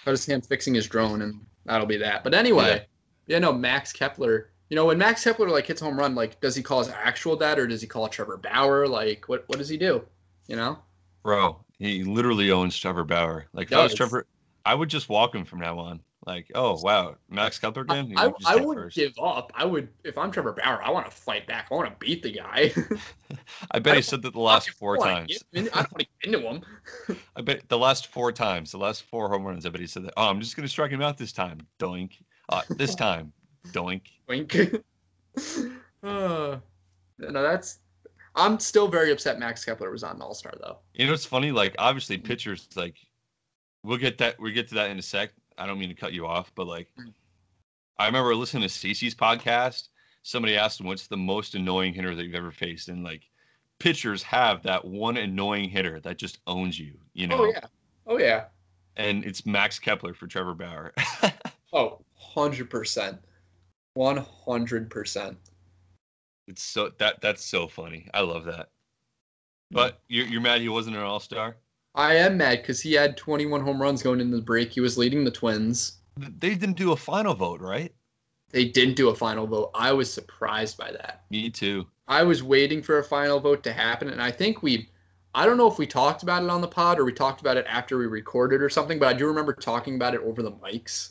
[0.04, 2.24] Cut his hand fixing his drone, and that'll be that.
[2.24, 2.86] But anyway,
[3.26, 4.50] yeah, no, Max Kepler.
[4.70, 7.36] You know, when Max Kepler like hits home run, like, does he call his actual
[7.36, 8.88] dad or does he call Trevor Bauer?
[8.88, 10.02] Like, what what does he do?
[10.48, 10.78] You know?
[11.22, 13.46] bro, he literally owns Trevor Bauer.
[13.52, 14.26] Like if I was Trevor,
[14.64, 16.00] I would just walk him from now on.
[16.26, 18.14] Like, oh wow, Max Kepler I, again.
[18.16, 18.96] I, would I first.
[18.96, 19.50] give up.
[19.54, 20.82] I would if I'm Trevor Bauer.
[20.82, 21.68] I want to fight back.
[21.70, 22.72] I want to beat the guy.
[23.70, 25.42] I bet I he said that the last four times.
[25.54, 26.62] I don't want to get into him.
[27.36, 30.04] I bet the last four times, the last four home runs, I bet he said
[30.04, 30.12] that.
[30.18, 31.60] Oh, I'm just gonna strike him out this time.
[31.78, 32.12] Doink.
[32.50, 33.32] Uh, this time,
[33.68, 34.02] doink.
[34.28, 34.54] Wink.
[36.02, 36.58] uh,
[37.18, 37.78] no, that's.
[38.36, 39.38] I'm still very upset.
[39.38, 40.80] Max Kepler was on an All Star though.
[40.92, 41.50] You know what's funny?
[41.50, 42.96] Like obviously pitchers like
[43.82, 45.30] we'll get that we'll get to that in a sec.
[45.58, 47.12] I don't mean to cut you off, but like Mm.
[47.98, 49.88] I remember listening to CC's podcast.
[50.22, 53.28] Somebody asked him what's the most annoying hitter that you've ever faced, and like
[53.78, 57.38] pitchers have that one annoying hitter that just owns you, you know.
[57.40, 57.66] Oh yeah.
[58.06, 58.44] Oh yeah.
[58.96, 60.92] And it's Max Kepler for Trevor Bauer.
[61.72, 62.04] Oh,
[62.34, 63.18] 100%.
[63.96, 65.36] 100%.
[66.48, 68.08] it's so that that's so funny.
[68.12, 68.70] I love that.
[69.70, 71.56] But you're you're mad he wasn't an all star?
[71.94, 74.72] I am mad because he had 21 home runs going into the break.
[74.72, 75.98] He was leading the Twins.
[76.16, 77.92] They didn't do a final vote, right?
[78.50, 79.70] They didn't do a final vote.
[79.74, 81.24] I was surprised by that.
[81.30, 81.86] Me too.
[82.08, 84.88] I was waiting for a final vote to happen, and I think we,
[85.34, 87.56] I don't know if we talked about it on the pod or we talked about
[87.56, 90.52] it after we recorded or something, but I do remember talking about it over the
[90.52, 91.10] mics.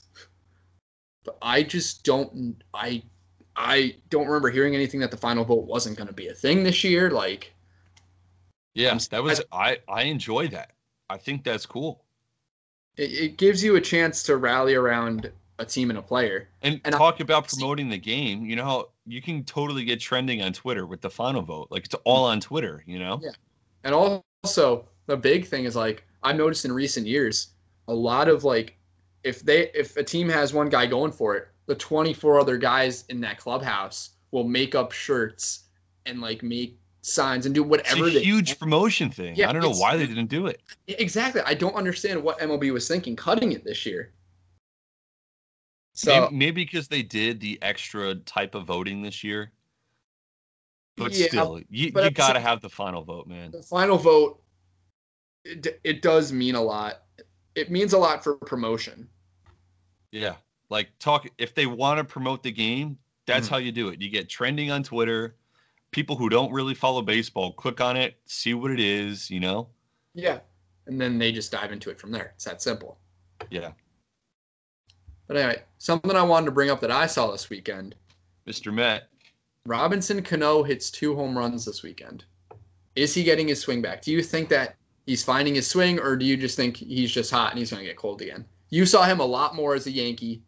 [1.23, 3.01] But I just don't, I,
[3.55, 6.63] I don't remember hearing anything that the final vote wasn't going to be a thing
[6.63, 7.11] this year.
[7.11, 7.53] Like,
[8.75, 10.71] Yeah, that was I I enjoy that.
[11.09, 12.03] I think that's cool.
[12.97, 16.47] it, it gives you a chance to rally around a team and a player.
[16.61, 18.45] And, And I- talk about promoting the game.
[18.45, 21.67] You know how you can totally get trending on Twitter with the final vote.
[21.71, 22.83] Like it's all on Twitter.
[22.85, 23.19] You know.
[23.21, 23.31] Yeah.
[23.83, 27.49] And also, the big thing is like I've noticed in recent years,
[27.87, 28.77] a lot of like
[29.23, 33.03] if they if a team has one guy going for it, the 24 other guys
[33.09, 35.65] in that clubhouse will make up shirts
[36.05, 39.35] and like make signs and do It's whatever a they huge promotion thing.
[39.35, 40.61] Yeah, I don't know why they didn't do it.
[40.87, 41.41] Exactly.
[41.45, 44.13] I don't understand what MLB was thinking cutting it this year.
[45.93, 49.51] So maybe, because they did the extra type of voting this year.
[50.95, 53.51] But Yeah, still, you, but you got to have the final vote, man.
[53.51, 54.41] the final vote
[55.45, 57.03] it, it does mean a lot.
[57.55, 59.07] It means a lot for promotion.
[60.11, 60.35] Yeah.
[60.69, 63.51] Like talk if they want to promote the game, that's Mhm.
[63.51, 64.01] how you do it.
[64.01, 65.35] You get trending on Twitter.
[65.91, 69.69] People who don't really follow baseball click on it, see what it is, you know?
[70.13, 70.39] Yeah.
[70.87, 72.31] And then they just dive into it from there.
[72.35, 72.99] It's that simple.
[73.49, 73.71] Yeah.
[75.27, 77.95] But anyway, something I wanted to bring up that I saw this weekend.
[78.47, 78.73] Mr.
[78.73, 79.09] Met,
[79.65, 82.25] Robinson Cano hits two home runs this weekend.
[82.95, 84.01] Is he getting his swing back?
[84.01, 84.75] Do you think that
[85.05, 87.81] he's finding his swing, or do you just think he's just hot and he's going
[87.83, 88.45] to get cold again?
[88.69, 90.41] You saw him a lot more as a Yankee.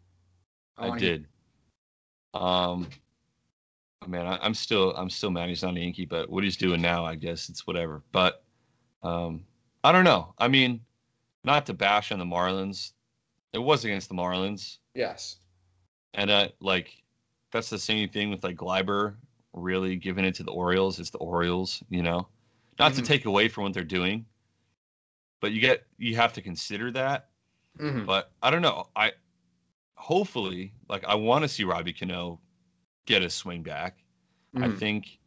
[0.76, 1.26] I, wanna- did.
[2.34, 2.88] Um,
[4.06, 6.80] man, I, I'm still I'm still mad he's not a Yankee, but what he's doing
[6.80, 8.02] now, I guess it's whatever.
[8.12, 8.42] But
[9.02, 9.44] um,
[9.84, 10.34] I don't know.
[10.38, 10.80] I mean,
[11.44, 12.92] not to bash on the Marlins,
[13.52, 15.36] it was against the Marlins, Yes.
[16.14, 17.02] and uh, like
[17.50, 19.16] that's the same thing with like Gleiber
[19.52, 20.98] really giving it to the Orioles.
[21.00, 22.28] It's the Orioles, you know,
[22.78, 23.06] not to Mhm.
[23.06, 24.24] take away from what they're doing,
[25.40, 27.28] but you get you have to consider that.
[27.78, 28.06] Mhm.
[28.06, 28.88] But I don't know.
[28.96, 29.12] I
[29.94, 32.40] hopefully like I want to see Robbie Cano
[33.06, 33.98] get a swing back.
[34.56, 34.78] I Mhm.
[34.78, 35.18] think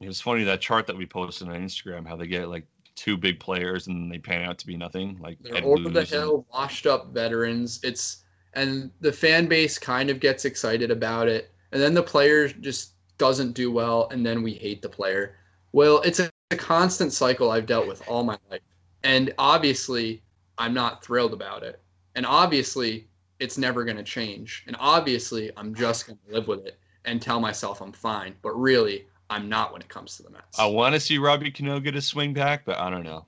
[0.00, 3.16] it was funny that chart that we posted on Instagram how they get like two
[3.16, 5.18] big players and they pan out to be nothing.
[5.20, 7.80] Like They're Ed over the and- hill, washed up veterans.
[7.82, 8.24] It's
[8.54, 12.94] and the fan base kind of gets excited about it, and then the player just
[13.16, 15.36] doesn't do well, and then we hate the player.
[15.72, 18.62] Well, it's a, a constant cycle I've dealt with all my life,
[19.04, 20.22] and obviously
[20.58, 21.80] I'm not thrilled about it,
[22.16, 23.06] and obviously
[23.40, 27.20] it's never going to change, and obviously I'm just going to live with it and
[27.20, 30.58] tell myself I'm fine, but really I'm not when it comes to the Mets.
[30.58, 33.26] I want to see Robbie Cano get a swing back, but I don't know.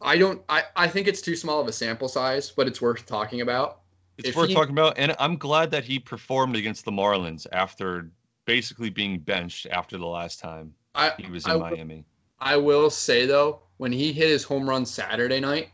[0.00, 0.42] I don't.
[0.48, 3.80] I, I think it's too small of a sample size, but it's worth talking about.
[4.18, 7.46] It's If worth he- talking about, and I'm glad that he performed against the Marlins
[7.52, 8.10] after
[8.44, 12.04] basically being benched after the last time I he was in I Miami.
[12.40, 15.70] I will say though, when he hit his home run Saturday night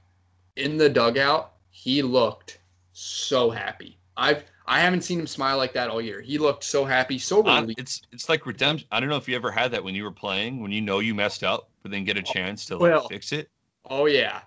[0.56, 2.58] in the dugout, he looked
[2.98, 3.98] so happy.
[4.16, 6.20] I've I haven't seen him smile like that all year.
[6.20, 7.78] He looked so happy, so relieved.
[7.78, 8.88] it's it's like redemption.
[8.90, 10.98] I don't know if you ever had that when you were playing, when you know
[10.98, 13.08] you messed up, but then get a chance to like, Well.
[13.08, 13.48] fix it.
[13.88, 14.40] Oh yeah,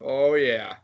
[0.00, 0.76] oh yeah.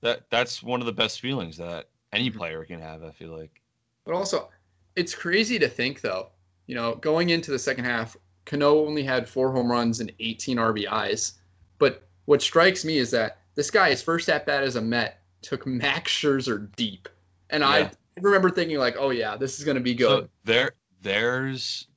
[0.00, 2.36] That that's one of the best feelings that any Mhm.
[2.36, 3.02] player can have.
[3.02, 3.60] I feel like.
[4.04, 4.48] But also,
[4.96, 6.30] it's crazy to think though.
[6.68, 10.58] You know, going into the second half, Cano only had four home runs and 18
[10.58, 11.34] RBIs.
[11.78, 15.21] But what strikes me is that this guy, his first at bat as a Met,
[15.42, 17.08] took Max Scherzer deep,
[17.50, 17.90] and I
[18.20, 20.24] remember thinking like, oh yeah, this is gonna be good.
[20.24, 20.72] So there,
[21.02, 21.88] there's,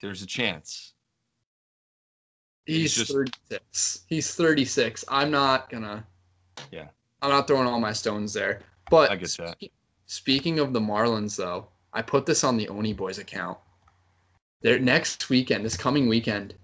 [0.00, 0.92] there's a chance.
[2.66, 4.04] He's He's just- 36.
[4.08, 5.04] He's 36.
[5.08, 6.06] I'm not gonna.
[6.70, 6.88] Yeah.
[7.20, 8.60] I'm not throwing all my stones there.
[8.90, 9.56] But I get that.
[9.60, 9.72] spe-
[10.06, 13.58] speaking of the Marlins, though, I put this on the Oni Boys account.
[14.60, 16.54] They're next weekend, this coming weekend,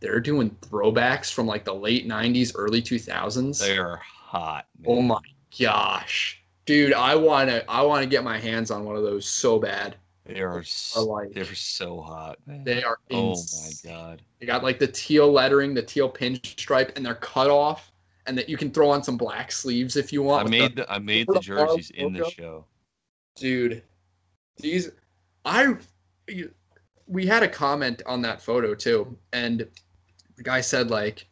[0.00, 3.60] they're doing throwbacks from like the late 90s, early 2000s.
[3.60, 4.66] They are hot.
[4.86, 5.18] oh my
[5.58, 6.92] gosh, dude!
[6.92, 9.96] I wanna, I wanna get my hands on one of those so bad.
[10.24, 10.62] They are.
[10.96, 12.62] Are like They're so hot, man.
[12.64, 12.98] they are.
[13.10, 14.22] oh my god.
[14.40, 17.90] They got like the teal lettering, the teal pinstripe, and they're cut off,
[18.26, 20.46] and that you can throw on some black sleeves if you want.
[20.46, 22.64] I made the- the, I made the the jerseys in the show.
[23.36, 23.82] dude.
[24.60, 24.90] These,
[25.44, 25.76] I,
[27.06, 29.66] we had a comment on that photo too, and
[30.36, 31.26] the guy said like,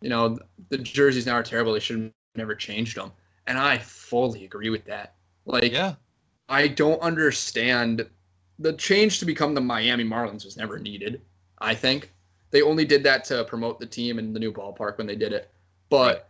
[0.00, 0.36] you know,
[0.68, 1.72] the jerseys now are terrible.
[1.72, 3.12] They should have never changed them,
[3.46, 5.14] and I fully agree with that.
[5.44, 5.94] Like, Yeah.
[6.48, 8.08] I don't understand
[8.58, 11.22] the change to become the Miami Marlins was never needed.
[11.58, 12.12] I think
[12.50, 15.32] they only did that to promote the team and the new ballpark when they did
[15.32, 15.50] it,
[15.88, 16.28] but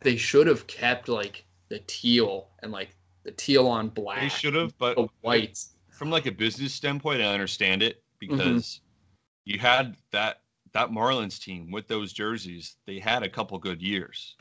[0.00, 2.94] they should have kept like the teal and like
[3.24, 4.20] the teal on black.
[4.20, 5.74] They should have, but the whites.
[5.90, 8.36] from like a business standpoint, I understand it Mm-hmm.
[8.36, 8.80] because
[9.44, 10.42] you had that
[10.72, 12.76] that Marlins team with those jerseys.
[12.86, 14.36] They had a couple good years,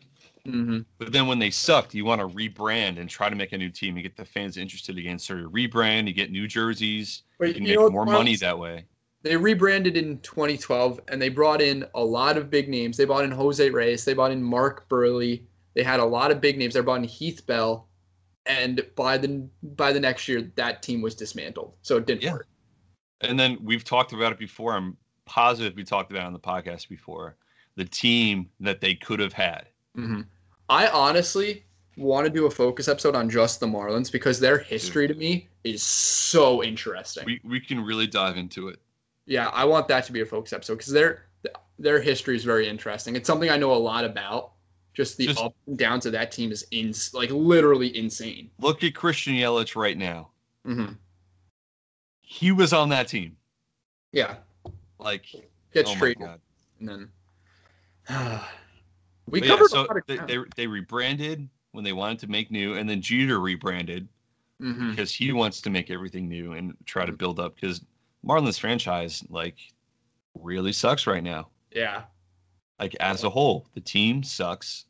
[0.46, 3.58] hmm but then when they sucked, you want to rebrand and try to make a
[3.58, 5.18] new team and get the fans interested again.
[5.18, 8.86] So you rebrand, you get new jerseys, you can you make more money that way.
[9.24, 12.98] They rebranded in 2012 and they brought in a lot of big names.
[12.98, 14.06] They brought in Jose Reyes.
[14.06, 15.44] They brought in Mark Buehrle.
[15.74, 16.74] They had a lot of big names.
[16.74, 17.88] They brought in Heath Bell,
[18.46, 21.76] and by the by the next year, that team was dismantled.
[21.82, 22.34] So it didn't Yeah.
[22.34, 22.48] work.
[23.22, 24.74] And then we've talked about it before.
[24.74, 27.38] I'm positive we talked about it on the podcast before.
[27.76, 29.71] The team that they could have had.
[29.96, 30.22] Hmm
[30.70, 31.66] I honestly
[31.98, 35.50] want to do a focus episode on just the Marlins because their history to me
[35.66, 37.26] is so interesting.
[37.26, 38.80] We we can really dive into it.
[39.26, 41.26] yeah, I want that to be a focus episode because their
[41.78, 43.16] their history is very interesting.
[43.16, 44.54] It's something I know a lot about.
[44.94, 48.50] Just the Just- up and downs of that team is in like literally insane.
[48.60, 50.30] Look at Christian Yelich right now.
[50.68, 50.94] Mm-hmm.
[52.22, 53.36] He was on that team.
[54.12, 54.36] Yeah,
[55.00, 55.26] Like,
[55.74, 56.28] gets oh traded
[56.80, 57.10] and then
[59.32, 62.20] we But yeah, covered so a lot of they, they they rebranded when they wanted
[62.20, 64.08] to make new, and then Jeter rebranded
[64.60, 67.56] hmm because he wants to make everything new and try to build up.
[67.56, 67.82] Because
[68.26, 69.58] Marlins franchise like
[70.36, 71.50] really sucks right now.
[71.74, 72.04] Yeah,
[72.80, 74.86] Like as a whole, the team sucks.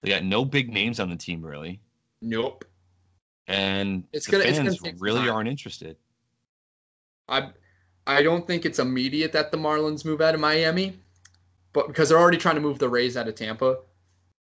[0.00, 1.80] They got no big names on the team really,
[2.22, 2.64] nope.
[3.48, 5.30] and It's the gonna- it's fans gonna really time.
[5.34, 5.96] aren't interested.
[7.28, 7.50] I
[8.06, 10.98] I don't think it's immediate that the Marlins move out of Miami,
[11.72, 13.78] but because they're already trying to move the Rays out of Tampa.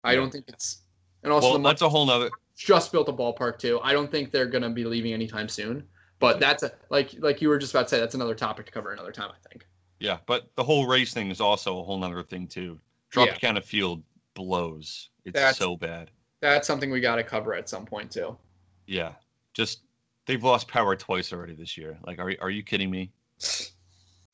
[0.04, 0.82] I don't think it's.
[1.22, 2.30] And also, well, the that's a whole nother.
[2.56, 3.80] just built a ballpark too.
[3.82, 5.84] I don't think they're gonna be leaving anytime soon.
[6.18, 8.00] But that's a like like you were just about to say.
[8.00, 9.30] That's another topic to cover another time.
[9.30, 9.66] I think.
[10.00, 12.80] Yeah, but the whole Rays thing is also a whole nother thing too.
[13.12, 14.02] Tropicana Field
[14.34, 15.10] blows.
[15.24, 16.10] It's That's- so bad.
[16.40, 18.36] That's something we got to cover at some point too.
[18.86, 19.12] Yeah,
[19.54, 19.82] just
[20.26, 21.98] they've lost power twice already this year.
[22.04, 23.12] Like, are are you kidding me?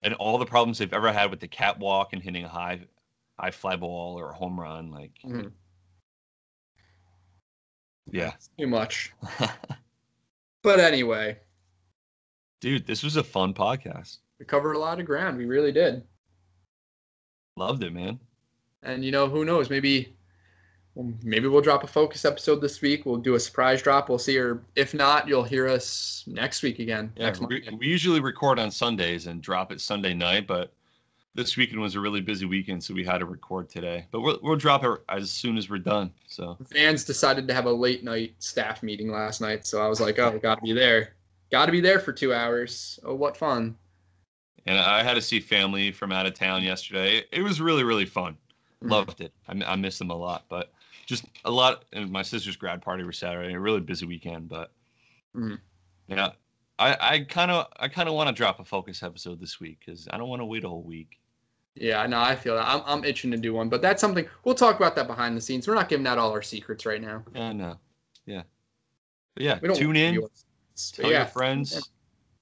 [0.03, 2.81] And all the problems they've ever had with the catwalk and hitting a high,
[3.39, 5.53] high fly ball or a home run, like, Mhm.
[8.11, 8.33] yeah.
[8.59, 9.13] Too much.
[10.63, 11.39] But anyway,
[12.61, 14.19] Dude, this was a fun podcast.
[14.41, 15.39] we covered a lot of ground.
[15.39, 16.03] We really did.
[17.57, 18.19] Loved it, man.
[18.83, 19.71] And you know, who knows?
[19.71, 20.17] Maybe,
[21.23, 23.07] maybe we'll drop a focus episode this week.
[23.07, 24.09] We'll do a surprise drop.
[24.09, 24.39] We'll see.
[24.39, 27.13] Or if not, you'll hear us next week again.
[27.17, 30.73] Yeah, next we, we usually record on Sundays and drop it Sunday night, but
[31.35, 34.07] this weekend was a really busy weekend, so we had to record today.
[34.11, 36.13] But we'll we'll drop it as soon as we're done.
[36.27, 40.01] So Vans decided to have a late night staff meeting last night, so I was
[40.01, 41.15] like, oh, got to be there.
[41.51, 42.99] Got to be there for two hours.
[43.05, 43.77] Oh, what fun!
[44.67, 47.25] and I had to see family from out of town yesterday.
[47.33, 48.37] It was really really fun.
[48.83, 48.91] Mhm.
[48.91, 49.33] Loved it.
[49.49, 50.73] I, I miss them a lot, but
[51.09, 51.87] just a lot.
[51.95, 53.55] And my sister's grad party was Saturday.
[53.55, 54.71] A really busy weekend, but
[55.35, 55.59] Mhm.
[56.07, 56.33] yeah,
[56.79, 59.79] I I kind of I kind of want to drop a focus episode this week
[59.85, 61.19] because I don't want to wait a whole week.
[61.75, 62.69] Yeah, no, I feel that.
[62.69, 65.41] I'm, I'm itching to do one, but that's something we'll talk about that behind the
[65.41, 65.67] scenes.
[65.67, 67.25] We're not giving out all our secrets right now.
[67.35, 67.79] Yeah, no,
[68.27, 68.43] yeah,
[69.35, 69.59] but yeah.
[69.59, 70.21] Tune in.
[70.93, 71.19] Tell yeah.
[71.19, 71.91] your friends.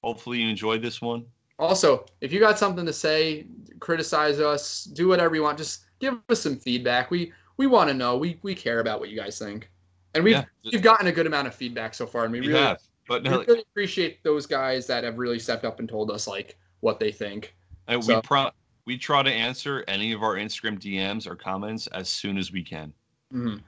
[0.03, 1.25] Hopefully you enjoyed this one.
[1.57, 3.47] Also, if you got something to say,
[3.79, 5.57] criticize us, do whatever you want.
[5.57, 7.09] Just give us some feedback.
[7.09, 8.17] We we want to know.
[8.17, 9.69] We we care about what you guys think,
[10.13, 10.45] and we've Yeah.
[10.71, 13.23] we've gotten a good amount of feedback so far, and we, We really have, but
[13.23, 16.99] we really appreciate those guys that have really stepped up and told us like what
[16.99, 17.55] they think.
[17.87, 18.49] and so- we pro
[18.85, 22.63] we try to answer any of our Instagram DMs or comments as soon as we
[22.63, 22.93] can.
[23.33, 23.61] Mhm.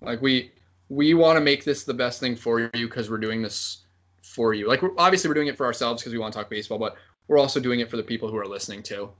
[0.00, 0.52] Like we
[0.88, 3.84] we want to make this the best thing for you because we're doing this
[4.22, 4.68] for you.
[4.68, 6.96] Like we're, obviously we're doing it for ourselves because we want to talk baseball, but
[7.28, 9.10] we're also doing it for the people who are listening too.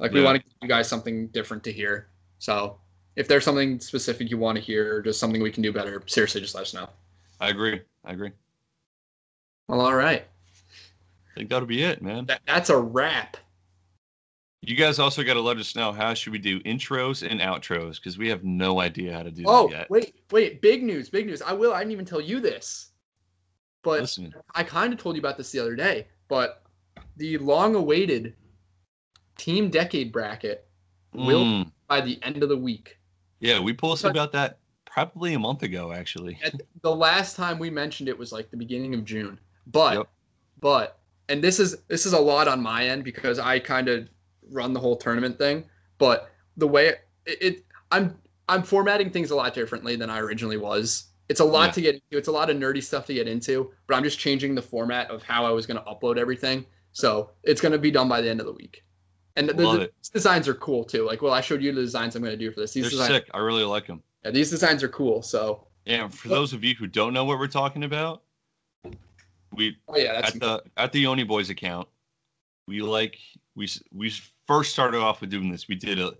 [0.00, 0.26] Like we Yeah.
[0.26, 2.08] want to give you guys something different to hear.
[2.38, 2.80] So
[3.16, 6.02] if there's something specific you want to hear, or just something we can do better,
[6.06, 6.88] seriously, just let us know.
[7.40, 7.80] I agree.
[8.04, 8.30] I agree.
[9.68, 10.24] Well, all right,
[11.32, 12.26] I think that'll be it, man.
[12.26, 13.36] that, that's a wrap.
[14.60, 17.96] You guys also got to let us know how should we do intros and outros
[17.96, 19.80] because we have no idea how to do Oh that yet.
[19.82, 21.42] Oh, wait, wait, big news, big news.
[21.42, 21.74] I will.
[21.74, 22.90] I didn't even tell you this,
[23.82, 26.62] but Listen, I kind of told you about this the other day, but
[27.16, 28.34] the long-awaited
[29.36, 30.68] team decade bracket
[31.12, 32.98] will mm, by the end of the week.
[33.42, 36.38] Yeah, we posted But- about that probably a month ago, actually.
[36.82, 39.38] The last time we mentioned it was like the beginning of June.
[39.68, 40.08] But Yep.
[40.60, 44.08] but and this is this is a lot on my end because I kind of
[44.50, 45.64] run the whole tournament thing,
[45.98, 48.18] but the way it, it I'm
[48.48, 51.04] I'm formatting things a lot differently than I originally was.
[51.28, 51.72] It's a lot Yeah.
[51.72, 52.18] to get into.
[52.18, 55.08] It's a lot of nerdy stuff to get into, but I'm just changing the format
[55.10, 56.66] of how I was going to upload everything.
[56.90, 58.82] So it's going to be done by the end of the week.
[59.36, 61.06] And the, the designs are cool too.
[61.06, 62.72] Like, well, I showed you the designs I'm going to do for this.
[62.72, 63.30] These They're designs, sick.
[63.32, 64.02] I really like them.
[64.24, 65.22] yeah, these designs are cool.
[65.22, 68.22] So, And for those of you who don't know what we're talking about,
[69.54, 71.88] we oh yeah, that's at the at the Oni Boys account,
[72.66, 73.18] we like
[73.54, 74.12] we we
[74.46, 75.68] first started off with doing this.
[75.68, 76.12] We did a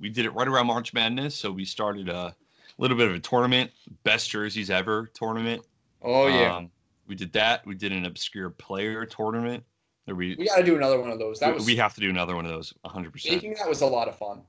[0.00, 2.34] we did it right around March Madness, so we started a
[2.78, 3.70] little bit of a tournament,
[4.04, 5.64] best jerseys ever tournament.
[6.02, 6.56] oh yeah.
[6.56, 6.70] Um,
[7.06, 7.66] we did that.
[7.66, 9.64] We did an obscure player tournament.
[10.06, 11.38] We We got to do another one of those.
[11.38, 12.74] That we, was we have to do another one of those.
[12.82, 13.12] 100.
[13.12, 14.42] percent making that was a lot of fun.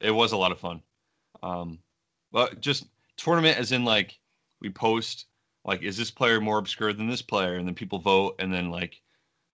[0.00, 0.82] It was a lot of fun.
[1.42, 1.78] Um,
[2.32, 2.86] but just
[3.16, 4.18] tournament as in like
[4.60, 5.26] we post
[5.64, 8.70] like is this player more obscure than this player, and then people vote, and then
[8.70, 9.00] like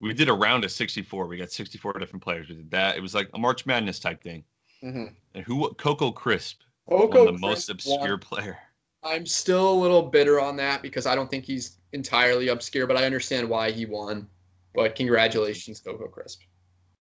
[0.01, 1.27] we did a round of 64.
[1.27, 2.49] We got 64 different players.
[2.49, 2.97] We did that.
[2.97, 4.45] It was like a March Madness type thing.
[4.83, 5.07] Mm-hmm.
[5.35, 8.19] And who Coco Crisp, Coco the most obscure won.
[8.19, 8.59] player.
[9.03, 12.97] I'm still a little bitter on that because I don't think he's entirely obscure, but
[12.97, 14.29] I understand why he won.
[14.77, 16.43] But congratulations, Coco Crisp.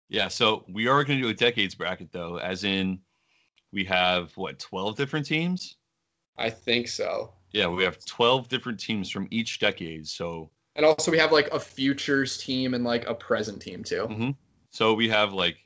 [0.07, 2.99] Yeah, so we are going to do a decades bracket though, as in
[3.73, 5.77] we have what 12 different teams.
[6.37, 7.33] I think so.
[7.51, 10.07] Yeah, we have 12 different teams from each decade.
[10.07, 14.05] So And also we have like a futures team and like a present team too.
[14.05, 14.31] hmm
[14.69, 15.57] So we have like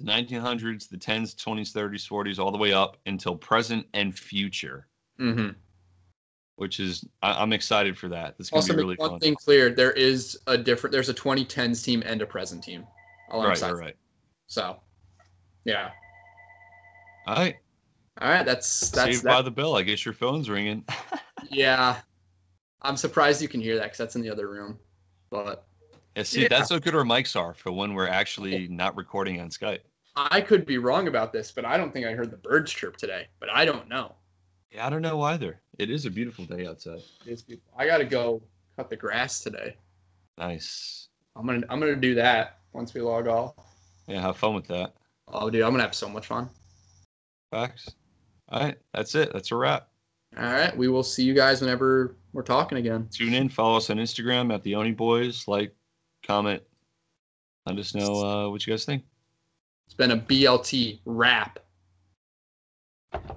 [0.00, 4.88] the 1900s, the 10s, 20s, 30s, 40s, all the way up until present and future,
[5.20, 5.50] Mm-hmm.
[6.56, 8.36] Which is I, I'm excited for that.
[8.38, 9.20] This is gonna Also, be really one fun.
[9.20, 10.92] thing clear: there is a different.
[10.92, 12.82] There's a 2010s team and a present team.
[13.30, 13.72] Right, alongside.
[13.72, 13.96] right, right.
[14.46, 14.76] So,
[15.64, 15.90] yeah.
[17.26, 17.56] All right,
[18.20, 19.30] All right, that's that's saved that.
[19.30, 19.76] by the bell.
[19.76, 20.84] I guess your phone's ringing.
[21.50, 22.00] Yeah,
[22.80, 24.78] I'm surprised you can hear that because that's in the other room.
[25.30, 25.66] But
[26.16, 26.48] yeah, see, Yeah.
[26.48, 29.80] that's how good our mics are for when we're actually not recording on Skype.
[30.16, 32.96] I could be wrong about this, but I don't think I heard the birds chirp
[32.96, 33.26] today.
[33.40, 34.14] But I don't know.
[34.74, 35.60] Yeah, I don't know either.
[35.78, 37.00] It is a beautiful day outside.
[37.26, 37.72] It's beautiful.
[37.78, 38.42] I got to go
[38.76, 39.76] cut the grass today.
[40.36, 41.08] Nice.
[41.36, 43.54] I'm gonna I'm gonna do that once we log off.
[44.06, 44.94] Yeah, have fun with that.
[45.28, 46.48] Oh, dude, I'm gonna have so much fun.
[47.50, 47.88] Facts.
[48.48, 49.32] All right, that's it.
[49.32, 49.88] That's a wrap.
[50.36, 53.08] All right, we will see you guys whenever we're talking again.
[53.12, 53.48] Tune in.
[53.48, 55.46] Follow us on Instagram at the Oni Boys.
[55.48, 55.74] Like,
[56.24, 56.62] comment.
[57.66, 59.04] Let us know uh, what you guys think.
[59.86, 61.60] It's been a BLT wrap.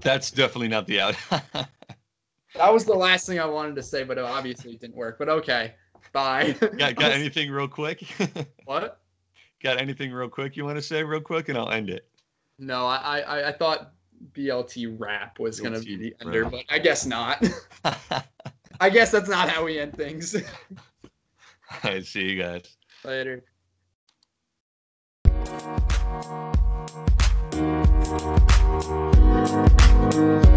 [0.01, 1.15] That's definitely not the out.
[2.55, 5.19] That was the last thing I wanted to say, but it obviously didn't work.
[5.19, 5.75] But okay,
[6.11, 6.53] bye.
[6.77, 8.03] got got anything real quick?
[8.65, 9.01] what?
[9.61, 12.07] got anything real quick you want to say real quick, and I'll end it.
[12.57, 13.91] No, I I, I thought
[14.33, 16.51] BLT rap was gonna be BLT the ender, rap.
[16.53, 17.45] but I guess not.
[18.79, 20.35] I guess that's not how we end things.
[20.35, 20.41] All
[21.83, 22.75] right, see you guys.
[23.03, 23.43] Later.
[27.99, 28.51] Thank
[29.47, 30.56] Thank you.